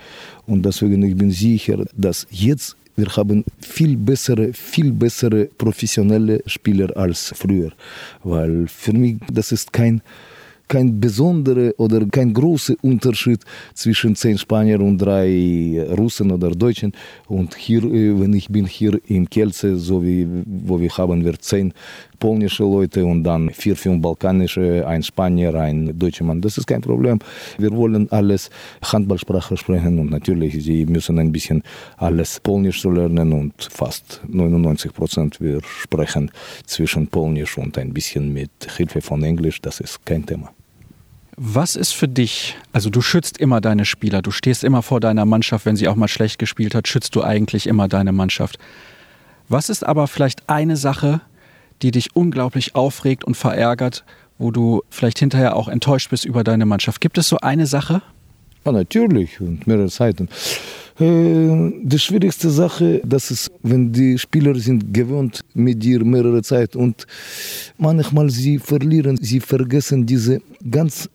Und 0.46 0.66
deswegen 0.66 1.02
ich 1.04 1.16
bin 1.16 1.32
sicher, 1.32 1.86
dass 1.96 2.28
jetzt 2.30 2.76
wir 2.96 3.08
haben 3.16 3.44
viel 3.60 3.98
bessere, 3.98 4.54
viel 4.54 4.92
bessere 4.92 5.46
professionelle 5.46 6.42
Spieler 6.46 6.96
als 6.96 7.34
früher. 7.36 7.72
Weil 8.24 8.68
für 8.68 8.94
mich, 8.94 9.18
das 9.32 9.52
ist 9.52 9.74
kein, 9.74 10.02
kein 10.68 11.00
besonderer 11.00 11.74
oder 11.78 12.06
kein 12.08 12.34
großer 12.34 12.76
Unterschied 12.82 13.42
zwischen 13.74 14.16
zehn 14.16 14.38
Spaniern 14.38 14.82
und 14.82 14.98
drei 14.98 15.86
Russen 15.98 16.32
oder 16.32 16.52
Deutschen. 16.52 16.94
Und 17.28 17.56
hier, 17.56 17.84
äh, 17.84 18.20
wenn 18.20 18.34
ich 18.34 18.50
bin 18.50 18.66
hier 18.66 19.00
in 19.08 19.30
Kielce, 19.30 19.78
so 19.78 20.04
wie 20.04 20.28
wo 20.46 20.80
wir 20.80 20.90
haben 20.98 21.24
wir 21.24 21.38
zehn 21.40 21.74
polnische 22.20 22.64
Leute 22.64 23.06
und 23.06 23.24
dann 23.24 23.50
vier, 23.50 23.76
fünf 23.76 24.02
balkanische, 24.02 24.86
ein 24.88 25.04
Spanier, 25.04 25.54
ein 25.56 25.98
deutscher 25.98 26.24
Mann. 26.24 26.42
Das 26.42 26.58
ist 26.58 26.66
kein 26.66 26.82
Problem. 26.82 27.20
Wir 27.58 27.72
wollen 27.72 28.12
alles 28.12 28.50
Handballsprache 28.84 29.58
sprechen 29.58 30.00
und 30.00 30.10
natürlich, 30.10 30.64
sie 30.64 30.86
müssen 30.86 31.20
ein 31.20 31.32
bisschen 31.32 31.62
alles 31.98 32.40
Polnisch 32.40 32.82
zu 32.82 32.90
lernen 32.90 33.34
und 33.34 33.54
fast 33.60 34.22
99 34.28 34.94
Prozent 34.94 35.42
wir 35.42 35.62
sprechen 35.64 36.32
zwischen 36.66 37.08
Polnisch 37.08 37.58
und 37.58 37.78
ein 37.78 37.94
bisschen 37.94 38.34
mit 38.34 38.52
Hilfe 38.76 39.02
von 39.02 39.24
Englisch. 39.24 39.62
Das 39.62 39.80
ist 39.80 40.06
kein 40.06 40.26
Thema. 40.26 40.55
Was 41.38 41.76
ist 41.76 41.92
für 41.92 42.08
dich, 42.08 42.56
also 42.72 42.90
du 42.90 43.02
schützt 43.02 43.38
immer 43.38 43.60
deine 43.60 43.84
Spieler, 43.84 44.22
du 44.22 44.32
stehst 44.32 44.64
immer 44.64 44.82
vor 44.82 45.02
deiner 45.02 45.26
Mannschaft, 45.26 45.66
wenn 45.66 45.76
sie 45.76 45.88
auch 45.90 45.96
mal 45.96 46.08
schlecht 46.08 46.40
gespielt 46.40 46.74
hat, 46.74 46.88
schützt 46.88 47.14
du 47.16 47.24
eigentlich 47.24 47.68
immer 47.68 47.90
deine 47.90 48.14
Mannschaft. 48.14 48.58
Was 49.50 49.70
ist 49.70 49.86
aber 49.86 50.08
vielleicht 50.08 50.50
eine 50.50 50.78
Sache, 50.78 51.22
die 51.82 51.92
dich 51.92 52.16
unglaublich 52.16 52.76
aufregt 52.76 53.24
und 53.24 53.36
verärgert, 53.36 54.04
wo 54.38 54.52
du 54.52 54.82
vielleicht 54.90 55.20
hinterher 55.20 55.56
auch 55.56 55.68
enttäuscht 55.68 56.10
bist 56.10 56.26
über 56.26 56.44
deine 56.44 56.66
Mannschaft. 56.66 57.02
Gibt 57.02 57.18
es 57.18 57.30
so 57.30 57.38
eine 57.38 57.66
Sache? 57.68 58.02
Ja, 58.66 58.72
natürlich 58.72 59.40
und 59.40 59.68
mehrere 59.68 59.90
Zeiten. 59.90 60.28
Äh, 61.00 61.74
die 61.84 62.00
schwierigste 62.00 62.50
Sache, 62.50 63.02
das 63.06 63.30
ist, 63.30 63.52
wenn 63.62 63.92
die 63.92 64.18
Spieler 64.18 64.56
sind 64.56 64.94
gewöhnt 64.94 65.42
mit 65.54 65.84
dir 65.84 66.04
mehrere 66.04 66.42
Zeit 66.42 66.76
und 66.76 67.06
manchmal 67.78 68.30
sie 68.30 68.58
verlieren, 68.58 69.18
sie 69.18 69.40
vergessen 69.40 70.06
diese 70.06 70.42
ganz 70.70 71.10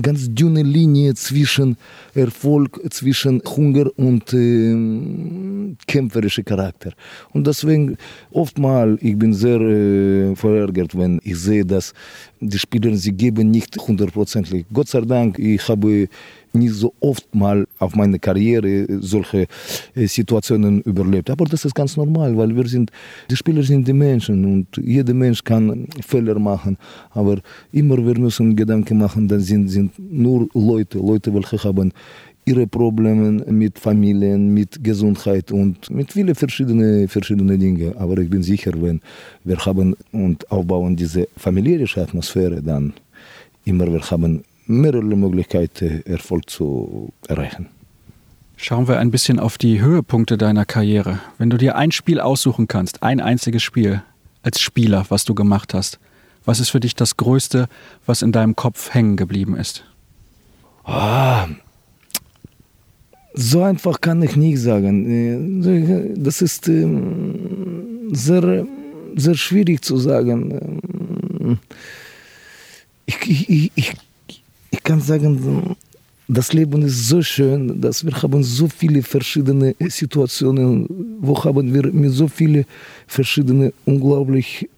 ganz 0.00 0.28
dünne 0.32 0.62
Linie 0.62 1.14
zwischen 1.14 1.76
Erfolg, 2.14 2.80
zwischen 2.90 3.42
Hunger 3.44 3.86
und 3.96 4.32
äh, 4.32 5.74
kämpferischer 5.86 6.42
Charakter. 6.42 6.92
Und 7.32 7.46
deswegen 7.46 7.96
oftmals, 8.30 9.00
ich 9.02 9.16
bin 9.18 9.34
sehr 9.34 9.60
äh, 9.60 10.36
verärgert, 10.36 10.96
wenn 10.96 11.20
ich 11.22 11.38
sehe, 11.38 11.64
dass 11.64 11.92
die 12.40 12.58
Spieler, 12.58 12.96
sie 12.96 13.12
geben 13.12 13.50
nicht 13.50 13.76
hundertprozentig. 13.76 14.66
Gott 14.72 14.88
sei 14.88 15.02
Dank, 15.02 15.38
ich 15.38 15.68
habe 15.68 16.08
nicht 16.52 16.74
so 16.74 16.92
oft 17.00 17.34
mal 17.34 17.66
auf 17.78 17.94
meine 17.94 18.18
Karriere 18.18 18.86
solche 19.00 19.46
Situationen 19.94 20.82
überlebt. 20.82 21.30
Aber 21.30 21.44
das 21.44 21.64
ist 21.64 21.74
ganz 21.74 21.96
normal, 21.96 22.36
weil 22.36 22.54
wir 22.54 22.66
sind, 22.66 22.90
die 23.30 23.36
Spieler 23.36 23.62
sind 23.62 23.86
die 23.86 23.92
Menschen 23.92 24.44
und 24.44 24.66
jeder 24.76 25.14
Mensch 25.14 25.42
kann 25.42 25.86
Fehler 26.06 26.38
machen. 26.38 26.76
Aber 27.10 27.38
immer 27.72 27.96
wir 27.96 28.18
müssen 28.18 28.54
Gedanken 28.56 28.98
machen, 28.98 29.28
das 29.28 29.46
sind, 29.46 29.68
sind 29.68 29.92
nur 29.98 30.48
Leute, 30.54 30.98
Leute, 30.98 31.32
welche 31.34 31.62
haben 31.62 31.92
ihre 32.44 32.66
Probleme 32.66 33.44
mit 33.46 33.78
Familien, 33.78 34.52
mit 34.52 34.82
Gesundheit 34.82 35.52
und 35.52 35.90
mit 35.90 36.12
vielen 36.12 36.34
verschiedenen 36.34 37.06
verschiedene 37.08 37.56
Dingen. 37.56 37.96
Aber 37.96 38.18
ich 38.18 38.28
bin 38.28 38.42
sicher, 38.42 38.72
wenn 38.74 39.00
wir 39.44 39.58
haben 39.58 39.94
und 40.10 40.50
aufbauen 40.50 40.96
diese 40.96 41.28
familiäre 41.36 41.86
Atmosphäre, 42.00 42.60
dann 42.60 42.92
immer 43.64 43.86
wir 43.92 44.00
haben 44.10 44.42
mehrere 44.66 45.02
Möglichkeiten, 45.02 46.02
Erfolg 46.06 46.48
zu 46.48 47.12
erreichen. 47.28 47.68
Schauen 48.56 48.86
wir 48.86 48.98
ein 48.98 49.10
bisschen 49.10 49.40
auf 49.40 49.58
die 49.58 49.80
Höhepunkte 49.80 50.38
deiner 50.38 50.64
Karriere. 50.64 51.18
Wenn 51.38 51.50
du 51.50 51.56
dir 51.56 51.76
ein 51.76 51.90
Spiel 51.90 52.20
aussuchen 52.20 52.68
kannst, 52.68 53.02
ein 53.02 53.20
einziges 53.20 53.62
Spiel 53.62 54.02
als 54.42 54.60
Spieler, 54.60 55.06
was 55.08 55.24
du 55.24 55.34
gemacht 55.34 55.74
hast, 55.74 55.98
was 56.44 56.60
ist 56.60 56.70
für 56.70 56.80
dich 56.80 56.94
das 56.94 57.16
Größte, 57.16 57.68
was 58.06 58.22
in 58.22 58.32
deinem 58.32 58.56
Kopf 58.56 58.94
hängen 58.94 59.16
geblieben 59.16 59.56
ist? 59.56 59.84
Ah, 60.84 61.48
so 63.34 63.62
einfach 63.62 64.00
kann 64.00 64.22
ich 64.22 64.36
nicht 64.36 64.60
sagen. 64.60 66.14
Das 66.22 66.42
ist 66.42 66.68
ähm, 66.68 68.10
sehr, 68.12 68.66
sehr 69.16 69.34
schwierig 69.34 69.82
zu 69.82 69.96
sagen. 69.96 71.58
Ich, 73.06 73.16
ich, 73.28 73.72
ich, 73.74 73.94
ich 74.72 74.82
kann 74.82 75.00
sagen, 75.00 75.76
das 76.26 76.52
Leben 76.52 76.82
ist 76.82 77.08
so 77.08 77.20
schön, 77.20 77.80
dass 77.80 78.04
wir 78.04 78.22
haben 78.22 78.42
so 78.42 78.66
viele 78.68 79.02
verschiedene 79.02 79.74
Situationen, 79.88 80.86
wo 81.20 81.44
haben 81.44 81.72
wir 81.74 81.92
mit 81.92 82.12
so 82.12 82.26
vielen 82.26 82.64
verschiedenen 83.06 83.72
unglaublich 83.84 84.68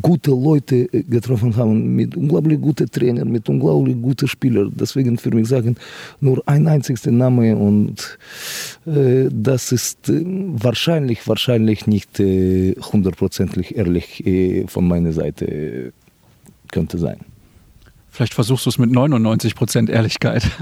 gute 0.00 0.30
Leute 0.30 0.86
getroffen 0.86 1.54
haben, 1.56 1.94
mit 1.94 2.16
unglaublich 2.16 2.60
guten 2.60 2.90
Trainern, 2.90 3.30
mit 3.30 3.48
unglaublich 3.48 3.96
guten 4.00 4.26
Spielern. 4.26 4.72
Deswegen 4.74 5.16
für 5.16 5.30
mich 5.30 5.48
sagen, 5.48 5.76
nur 6.20 6.42
ein 6.46 6.66
einziger 6.66 7.10
Name 7.10 7.56
und 7.56 8.18
äh, 8.86 9.28
das 9.30 9.72
ist 9.72 10.08
äh, 10.08 10.24
wahrscheinlich, 10.24 11.26
wahrscheinlich 11.28 11.86
nicht 11.86 12.18
äh, 12.18 12.74
hundertprozentig 12.92 13.76
ehrlich 13.76 14.26
äh, 14.26 14.66
von 14.66 14.86
meiner 14.88 15.12
Seite 15.12 15.44
äh, 15.46 15.90
könnte 16.72 16.98
sein. 16.98 17.18
Vielleicht 18.10 18.34
versuchst 18.34 18.66
du 18.66 18.70
es 18.70 18.78
mit 18.78 18.90
99 18.90 19.54
Prozent 19.54 19.90
Ehrlichkeit. 19.90 20.42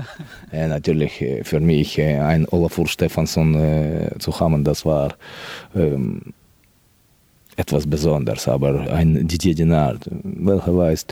Ja, 0.50 0.66
natürlich, 0.66 1.22
für 1.42 1.60
mich 1.60 2.00
ein 2.00 2.48
Olafur 2.48 2.88
Stefansson 2.88 4.10
zu 4.18 4.40
haben, 4.40 4.64
das 4.64 4.86
war 4.86 5.14
ähm, 5.76 6.32
etwas 7.58 7.86
Besonderes, 7.88 8.46
aber 8.46 8.88
ein 8.92 9.26
Didier 9.26 9.54
Dinard, 9.54 10.08
welcher 10.22 10.76
weiß, 10.76 11.06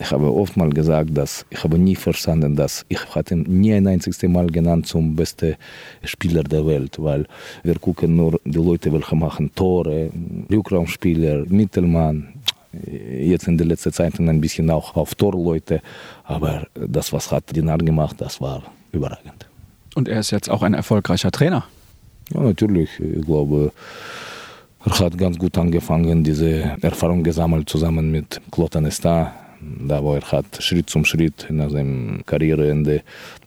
ich 0.00 0.10
habe 0.10 0.32
oft 0.32 0.56
mal 0.56 0.70
gesagt, 0.70 1.10
dass 1.14 1.44
ich 1.50 1.62
habe 1.62 1.78
nie 1.78 1.96
verstanden, 1.96 2.56
dass 2.56 2.86
ich 2.88 3.14
hatte 3.14 3.36
nie 3.36 3.74
ein 3.74 3.86
einziges 3.86 4.22
Mal 4.22 4.46
genannt 4.46 4.86
zum 4.86 5.14
besten 5.14 5.54
Spieler 6.02 6.44
der 6.44 6.66
Welt, 6.66 6.96
weil 6.98 7.26
wir 7.62 7.78
gucken 7.78 8.16
nur 8.16 8.40
die 8.44 8.58
Leute, 8.58 8.90
welche 8.90 9.16
machen 9.16 9.50
Tore, 9.54 10.10
Rückraumspieler, 10.50 11.44
Mittelmann, 11.48 12.28
jetzt 12.72 13.48
in 13.48 13.58
der 13.58 13.66
letzten 13.66 13.92
Zeit 13.92 14.18
ein 14.18 14.40
bisschen 14.40 14.70
auch 14.70 14.96
auf 14.96 15.14
Torleute, 15.14 15.80
aber 16.24 16.66
das, 16.74 17.12
was 17.12 17.30
hat 17.30 17.54
Dinard 17.54 17.84
gemacht, 17.84 18.16
das 18.18 18.40
war 18.40 18.62
überragend. 18.92 19.46
Und 19.94 20.08
er 20.08 20.20
ist 20.20 20.30
jetzt 20.30 20.48
auch 20.48 20.62
ein 20.62 20.74
erfolgreicher 20.74 21.30
Trainer. 21.30 21.64
Ja, 22.32 22.40
natürlich. 22.40 22.90
Ich 22.98 23.24
glaube, 23.26 23.72
er 24.84 24.98
hat 24.98 25.18
ganz 25.18 25.38
gut 25.38 25.58
angefangen, 25.58 26.24
diese 26.24 26.76
Erfahrung 26.80 27.22
gesammelt 27.22 27.68
zusammen 27.68 28.10
mit 28.10 28.40
Claude 28.50 28.78
Anesta, 28.78 29.34
da 29.60 30.02
wo 30.02 30.14
er 30.14 30.22
hat 30.22 30.60
Schritt 30.60 30.90
zum 30.90 31.04
Schritt 31.04 31.46
nach 31.50 31.70
seinem 31.70 32.24
Karriereende 32.26 33.02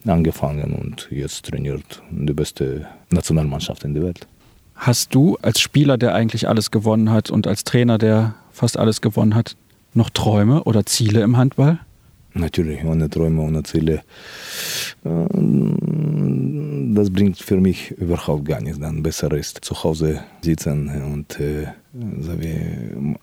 angefangen 0.06 0.74
und 0.74 1.08
jetzt 1.12 1.46
trainiert 1.46 2.02
die 2.12 2.34
beste 2.34 2.88
Nationalmannschaft 3.10 3.84
in 3.84 3.94
der 3.94 4.04
Welt. 4.04 4.28
Hast 4.76 5.16
du 5.16 5.38
als 5.42 5.60
Spieler, 5.60 5.98
der 5.98 6.14
eigentlich 6.14 6.48
alles 6.48 6.70
gewonnen 6.70 7.10
hat 7.12 7.32
und 7.32 7.48
als 7.48 7.64
Trainer, 7.64 7.98
der 7.98 8.36
fast 8.56 8.78
alles 8.78 9.02
gewonnen 9.02 9.36
hat, 9.36 9.56
noch 9.94 10.10
Träume 10.10 10.64
oder 10.64 10.86
Ziele 10.86 11.22
im 11.22 11.38
Handball? 11.38 11.80
Natürlich, 12.34 12.84
ohne 12.84 13.10
Träume, 13.10 13.42
ohne 13.42 13.64
Ziele. 13.64 14.02
Das 15.04 17.10
bringt 17.10 17.38
für 17.38 17.62
mich 17.62 17.92
überhaupt 17.92 18.46
gar 18.46 18.62
nichts. 18.62 18.80
Dann 18.80 19.04
besser 19.04 19.32
ist 19.34 19.64
zu 19.64 19.84
Hause 19.84 20.22
sitzen 20.42 20.90
und 21.14 21.40
äh, 21.40 21.68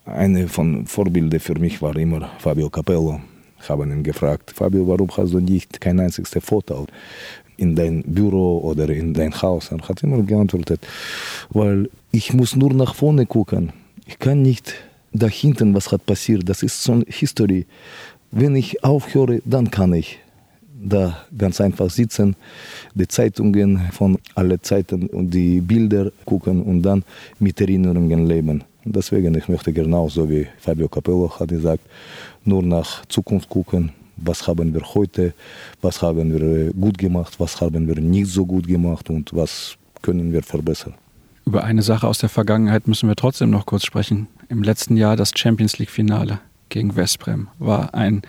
eine 0.07 0.49
von 0.49 0.87
Vorbildern 0.87 1.41
für 1.41 1.59
mich 1.59 1.83
war 1.83 1.95
immer 1.97 2.31
Fabio 2.39 2.71
Capello. 2.71 3.21
Ich 3.61 3.69
habe 3.69 3.85
ihn 3.85 4.03
gefragt, 4.03 4.51
Fabio, 4.51 4.89
warum 4.89 5.09
hast 5.17 5.35
du 5.35 5.41
nicht 5.41 5.81
kein 5.81 6.01
einziges 6.01 6.31
Foto 6.41 6.87
in 7.59 7.77
dein 7.77 8.03
Büro 8.03 8.59
oder 8.59 8.89
in 8.89 9.13
dein 9.13 9.41
Haus? 9.41 9.71
Er 9.71 9.89
hat 9.89 10.03
immer 10.03 10.23
geantwortet, 10.23 10.81
weil 11.51 11.91
ich 12.13 12.33
muss 12.33 12.57
nur 12.57 12.73
nach 12.73 12.95
vorne 12.95 13.27
gucken. 13.27 13.73
Ich 14.07 14.19
kann 14.19 14.43
nicht 14.43 14.75
da 15.13 15.27
hinten, 15.27 15.75
was 15.75 15.93
hat 15.93 16.05
passiert. 16.07 16.49
Das 16.49 16.63
ist 16.63 16.83
so 16.83 16.93
eine 16.93 17.05
Historie. 17.07 17.67
Wenn 18.31 18.57
ich 18.57 18.83
aufhöre, 18.83 19.43
dann 19.45 19.71
kann 19.71 19.93
ich 19.93 20.19
da 20.85 21.19
ganz 21.37 21.61
einfach 21.61 21.91
sitzen, 21.91 22.35
die 22.95 23.07
Zeitungen 23.07 23.81
von 23.93 24.19
allen 24.35 24.63
Zeiten 24.63 25.07
und 25.07 25.31
die 25.31 25.61
Bilder 25.61 26.11
gucken 26.25 26.63
und 26.63 26.83
dann 26.83 27.05
mit 27.39 27.61
Erinnerungen 27.61 28.27
leben. 28.27 28.65
Deswegen, 28.85 29.35
ich 29.37 29.49
möchte 29.49 29.73
genau 29.73 30.07
auch, 30.07 30.11
so 30.11 30.29
wie 30.29 30.47
Fabio 30.59 30.89
Capello 30.89 31.31
hat 31.39 31.49
gesagt, 31.49 31.85
nur 32.45 32.63
nach 32.63 33.07
Zukunft 33.07 33.49
gucken, 33.49 33.93
was 34.17 34.47
haben 34.49 34.75
wir 34.75 34.83
heute, 34.95 35.35
was 35.81 36.03
haben 36.03 36.33
wir 36.33 36.73
gut 36.73 36.99
gemacht, 36.99 37.39
was 37.39 37.61
haben 37.61 37.87
wir 37.87 38.01
nicht 38.01 38.27
so 38.27 38.45
gut 38.45 38.67
gemacht 38.67 39.09
und 39.09 39.33
was 39.35 39.77
können 40.01 40.33
wir 40.33 40.43
verbessern. 40.43 40.95
Über 41.45 41.65
eine 41.65 41.83
Sache 41.83 42.07
aus 42.07 42.19
der 42.19 42.29
Vergangenheit 42.29 42.87
müssen 42.87 43.09
wir 43.09 43.17
trotzdem 43.17 43.51
noch 43.51 43.67
kurz 43.67 43.85
sprechen. 43.85 44.29
Im 44.53 44.63
letzten 44.63 44.99
Jahr 44.99 45.17
das 45.17 45.31
Champions 45.35 45.79
League-Finale 45.79 46.39
gegen 46.69 46.95
Westbrem. 46.95 47.49
War 47.59 47.95
ein 47.95 48.21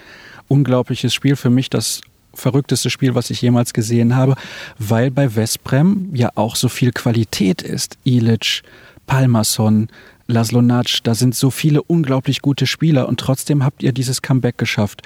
unglaubliches 0.48 1.14
Spiel 1.14 1.36
für 1.36 1.50
mich, 1.50 1.70
das 1.70 2.00
verrückteste 2.34 2.90
Spiel, 2.90 3.14
was 3.14 3.30
ich 3.30 3.42
jemals 3.42 3.74
gesehen 3.74 4.16
habe, 4.16 4.36
weil 4.80 5.12
bei 5.12 5.36
Westbrem 5.36 6.12
ja 6.14 6.30
auch 6.36 6.56
so 6.56 6.70
viel 6.70 6.94
Qualität 6.94 7.62
ist. 7.62 7.98
Ilic, 8.06 8.62
Palmason, 9.06 9.90
Laszlo 10.26 10.62
Natsch, 10.62 11.02
da 11.04 11.14
sind 11.14 11.36
so 11.36 11.52
viele 11.52 11.84
unglaublich 11.84 12.42
gute 12.42 12.68
Spieler 12.68 13.10
und 13.10 13.20
trotzdem 13.20 13.66
habt 13.66 13.84
ihr 13.84 13.92
dieses 13.92 14.22
Comeback 14.22 14.58
geschafft. 14.58 15.02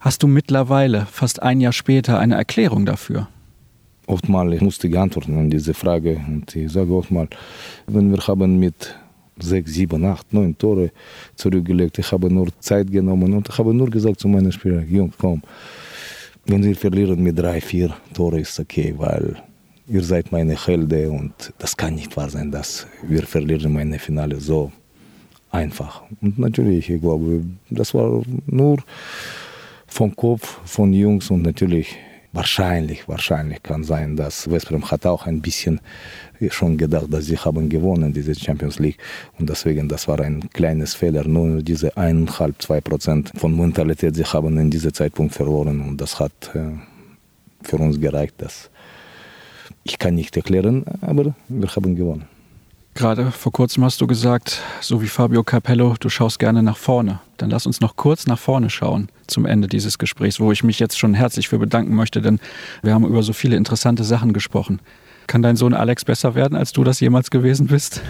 Hast 0.00 0.22
du 0.22 0.26
mittlerweile, 0.26 1.06
fast 1.10 1.42
ein 1.42 1.62
Jahr 1.62 1.72
später, 1.72 2.18
eine 2.18 2.34
Erklärung 2.34 2.84
dafür? 2.84 3.26
Oftmals 4.06 4.60
musste 4.60 4.86
ich 4.86 4.98
antworten 4.98 5.38
an 5.38 5.48
diese 5.48 5.72
Frage 5.72 6.20
und 6.28 6.54
ich 6.54 6.70
sage 6.70 6.92
oftmals, 6.92 7.30
wenn 7.86 8.10
wir 8.10 8.18
haben 8.26 8.58
mit 8.58 8.94
sechs, 9.38 9.72
sieben, 9.72 10.04
acht, 10.04 10.32
neun 10.32 10.56
Tore 10.56 10.90
zurückgelegt. 11.34 11.98
Ich 11.98 12.12
habe 12.12 12.32
nur 12.32 12.48
Zeit 12.60 12.90
genommen 12.90 13.32
und 13.34 13.48
habe 13.58 13.72
nur 13.74 13.90
gesagt 13.90 14.20
zu 14.20 14.28
meinen 14.28 14.52
Spielern, 14.52 14.86
Jungs, 14.88 15.14
komm, 15.18 15.42
wenn 16.46 16.62
wir 16.64 16.76
verlieren 16.76 17.22
mit 17.22 17.38
drei, 17.38 17.60
vier 17.60 17.94
Tore 18.12 18.40
ist 18.40 18.58
okay, 18.58 18.94
weil 18.96 19.36
ihr 19.88 20.02
seid 20.02 20.32
meine 20.32 20.54
Helden 20.54 21.10
und 21.10 21.52
das 21.58 21.76
kann 21.76 21.94
nicht 21.94 22.16
wahr 22.16 22.30
sein, 22.30 22.50
dass 22.50 22.86
wir 23.06 23.22
verlieren 23.22 23.72
meine 23.72 23.98
Finale 23.98 24.40
so 24.40 24.72
einfach. 25.50 26.02
Und 26.20 26.38
natürlich, 26.38 26.90
ich 26.90 27.00
glaube, 27.00 27.44
das 27.70 27.94
war 27.94 28.22
nur 28.46 28.78
vom 29.86 30.14
Kopf 30.16 30.60
von 30.64 30.92
Jungs 30.92 31.30
und 31.30 31.42
natürlich 31.42 31.96
wahrscheinlich, 32.32 33.08
wahrscheinlich 33.08 33.62
kann 33.62 33.84
sein, 33.84 34.16
dass 34.16 34.50
Westbrem 34.50 34.90
hat 34.90 35.06
auch 35.06 35.26
ein 35.26 35.40
bisschen 35.40 35.80
schon 36.50 36.76
gedacht, 36.76 37.06
dass 37.10 37.26
sie 37.26 37.38
haben 37.38 37.68
gewonnen, 37.68 38.12
diese 38.12 38.34
Champions 38.34 38.78
League. 38.78 38.98
Und 39.38 39.48
deswegen, 39.48 39.88
das 39.88 40.08
war 40.08 40.18
ein 40.20 40.50
kleines 40.50 40.94
Fehler. 40.94 41.24
Nur 41.24 41.62
diese 41.62 41.96
eineinhalb, 41.96 42.60
zwei 42.60 42.80
Prozent 42.80 43.30
von 43.36 43.56
Mentalität, 43.56 44.16
sie 44.16 44.24
haben 44.24 44.58
in 44.58 44.70
diesem 44.70 44.92
Zeitpunkt 44.92 45.34
verloren. 45.34 45.80
Und 45.80 46.00
das 46.00 46.18
hat 46.18 46.32
äh, 46.54 46.72
für 47.62 47.76
uns 47.76 48.00
gereicht. 48.00 48.34
Dass 48.38 48.70
ich 49.84 49.98
kann 49.98 50.14
nicht 50.14 50.36
erklären, 50.36 50.84
aber 51.00 51.34
wir 51.48 51.68
haben 51.68 51.94
gewonnen. 51.94 52.24
Gerade 52.94 53.30
vor 53.30 53.52
kurzem 53.52 53.84
hast 53.84 54.00
du 54.00 54.06
gesagt, 54.06 54.60
so 54.80 55.00
wie 55.00 55.06
Fabio 55.06 55.42
Capello, 55.42 55.94
du 55.98 56.10
schaust 56.10 56.38
gerne 56.38 56.62
nach 56.62 56.76
vorne. 56.76 57.20
Dann 57.38 57.48
lass 57.48 57.66
uns 57.66 57.80
noch 57.80 57.96
kurz 57.96 58.26
nach 58.26 58.38
vorne 58.38 58.68
schauen 58.68 59.08
zum 59.32 59.46
Ende 59.46 59.68
dieses 59.68 59.98
Gesprächs, 59.98 60.38
wo 60.38 60.52
ich 60.52 60.62
mich 60.62 60.78
jetzt 60.78 60.98
schon 60.98 61.14
herzlich 61.14 61.48
für 61.48 61.58
bedanken 61.58 61.94
möchte, 61.94 62.22
denn 62.22 62.38
wir 62.82 62.94
haben 62.94 63.04
über 63.04 63.22
so 63.22 63.32
viele 63.32 63.56
interessante 63.56 64.04
Sachen 64.04 64.32
gesprochen. 64.32 64.80
Kann 65.26 65.42
dein 65.42 65.56
Sohn 65.56 65.74
Alex 65.74 66.04
besser 66.04 66.34
werden, 66.34 66.56
als 66.56 66.72
du 66.72 66.84
das 66.84 67.00
jemals 67.00 67.30
gewesen 67.30 67.66
bist? 67.66 68.02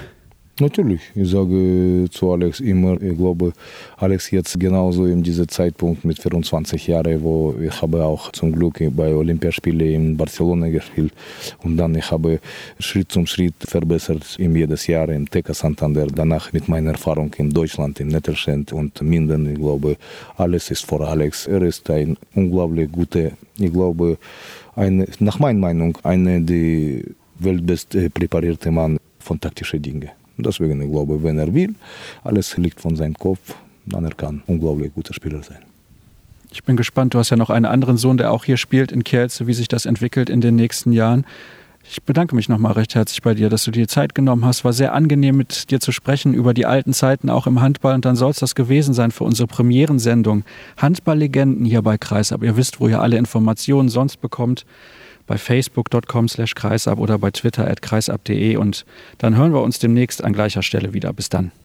Natürlich, 0.61 1.01
ich 1.15 1.31
sage 1.31 2.09
zu 2.11 2.31
Alex 2.31 2.61
immer, 2.61 3.01
ich 3.01 3.17
glaube, 3.17 3.55
Alex 3.97 4.31
jetzt 4.33 4.61
genauso 4.61 5.07
in 5.07 5.23
diesem 5.23 5.49
Zeitpunkt 5.49 6.05
mit 6.05 6.21
24 6.21 6.89
Jahren, 6.89 7.23
wo 7.23 7.55
ich 7.59 7.81
habe 7.81 8.05
auch 8.05 8.31
zum 8.33 8.53
Glück 8.53 8.79
bei 8.95 9.15
Olympiaspielen 9.15 9.81
in 9.87 10.17
Barcelona 10.19 10.69
gespielt 10.69 11.15
und 11.63 11.79
dann 11.79 11.95
ich 11.95 12.11
habe 12.11 12.39
Schritt 12.79 13.11
zum 13.11 13.27
Schritt 13.27 13.55
verbessert 13.61 14.37
im 14.39 14.55
jedes 14.55 14.87
Jahr 14.87 15.09
im 15.09 15.27
TK 15.27 15.55
Santander, 15.55 16.07
danach 16.07 16.53
mit 16.53 16.69
meiner 16.69 16.91
Erfahrung 16.91 17.33
in 17.39 17.49
Deutschland, 17.49 17.99
in 18.01 18.09
Nettelschend 18.09 18.75
und 18.75 19.01
Minden, 19.01 19.51
ich 19.51 19.59
glaube, 19.59 19.97
alles 20.37 20.71
ist 20.71 20.85
vor 20.85 21.01
Alex. 21.01 21.47
Er 21.47 21.63
ist 21.63 21.89
ein 21.89 22.19
unglaublich 22.35 22.93
guter, 22.93 23.31
ich 23.59 23.73
glaube, 23.73 24.19
eine, 24.77 25.09
nach 25.19 25.39
meiner 25.39 25.61
Meinung, 25.61 25.97
einer 26.03 26.41
der 26.41 27.05
weltbest 27.39 27.97
präparierte 28.13 28.71
Mann 28.71 28.99
von 29.19 29.41
taktischen 29.41 29.81
Dingen. 29.81 30.11
Deswegen, 30.43 30.81
ich 30.83 30.91
glaube, 30.91 31.23
wenn 31.23 31.39
er 31.39 31.53
will, 31.53 31.75
alles 32.25 32.57
liegt 32.57 32.81
von 32.81 32.97
seinem 32.97 33.15
Kopf, 33.15 33.55
dann 33.87 34.05
er 34.05 34.15
kann 34.15 34.43
unglaublich 34.47 34.95
guter 34.95 35.15
Spieler 35.15 35.43
sein. 35.43 35.59
Ich 36.53 36.65
bin 36.65 36.77
gespannt, 36.77 37.15
du 37.15 37.19
hast 37.19 37.31
ja 37.31 37.37
noch 37.37 37.51
einen 37.51 37.65
anderen 37.65 37.97
Sohn, 37.97 38.19
der 38.19 38.31
auch 38.31 38.45
hier 38.45 38.59
spielt 38.59 38.93
in 38.93 39.05
Kielce, 39.05 39.47
wie 39.47 39.55
sich 39.55 39.69
das 39.69 39.87
entwickelt 39.87 40.29
in 40.29 40.41
den 40.43 40.55
nächsten 40.55 40.93
Jahren. 40.93 41.25
Ich 41.85 42.03
bedanke 42.03 42.37
mich 42.37 42.49
nochmal 42.49 42.73
recht 42.73 42.95
herzlich 42.95 43.23
bei 43.23 43.35
dir, 43.35 43.49
dass 43.49 43.65
du 43.65 43.71
dir 43.71 43.89
Zeit 43.89 44.15
genommen 44.15 44.45
hast. 44.45 44.65
War 44.65 44.73
sehr 44.73 44.95
angenehm, 44.95 45.37
mit 45.37 45.71
dir 45.71 45.81
zu 45.81 45.93
sprechen 45.93 46.33
über 46.33 46.55
die 46.55 46.65
alten 46.65 46.93
Zeiten 46.93 47.29
auch 47.29 47.47
im 47.47 47.61
Handball. 47.61 47.95
Und 47.95 48.05
dann 48.05 48.15
soll 48.15 48.31
es 48.31 48.39
das 48.39 48.55
gewesen 48.55 48.95
sein 48.95 49.11
für 49.11 49.25
unsere 49.25 49.49
Premierensendung. 49.49 50.45
Handballlegenden 50.77 51.65
hier 51.65 51.83
bei 51.83 51.99
Kreis. 51.99 52.33
Aber 52.33 52.47
ihr 52.47 52.57
wisst, 52.57 52.81
wo 52.81 52.87
ihr 52.87 53.01
alle 53.01 53.17
Informationen 53.17 53.89
sonst 53.89 54.21
bekommt 54.21 54.65
bei 55.33 55.39
facebook.com 55.39 56.29
slash 56.29 56.55
kreisab 56.55 56.99
oder 56.99 57.17
bei 57.17 57.31
twitter 57.31 57.67
at 57.67 57.81
kreisab.de 57.81 58.57
und 58.57 58.85
dann 59.17 59.35
hören 59.35 59.55
wir 59.55 59.63
uns 59.63 59.79
demnächst 59.79 60.23
an 60.23 60.35
gleicher 60.35 60.63
Stelle 60.63 60.93
wieder. 60.93 61.11
Bis 61.15 61.31
dann. 61.31 61.53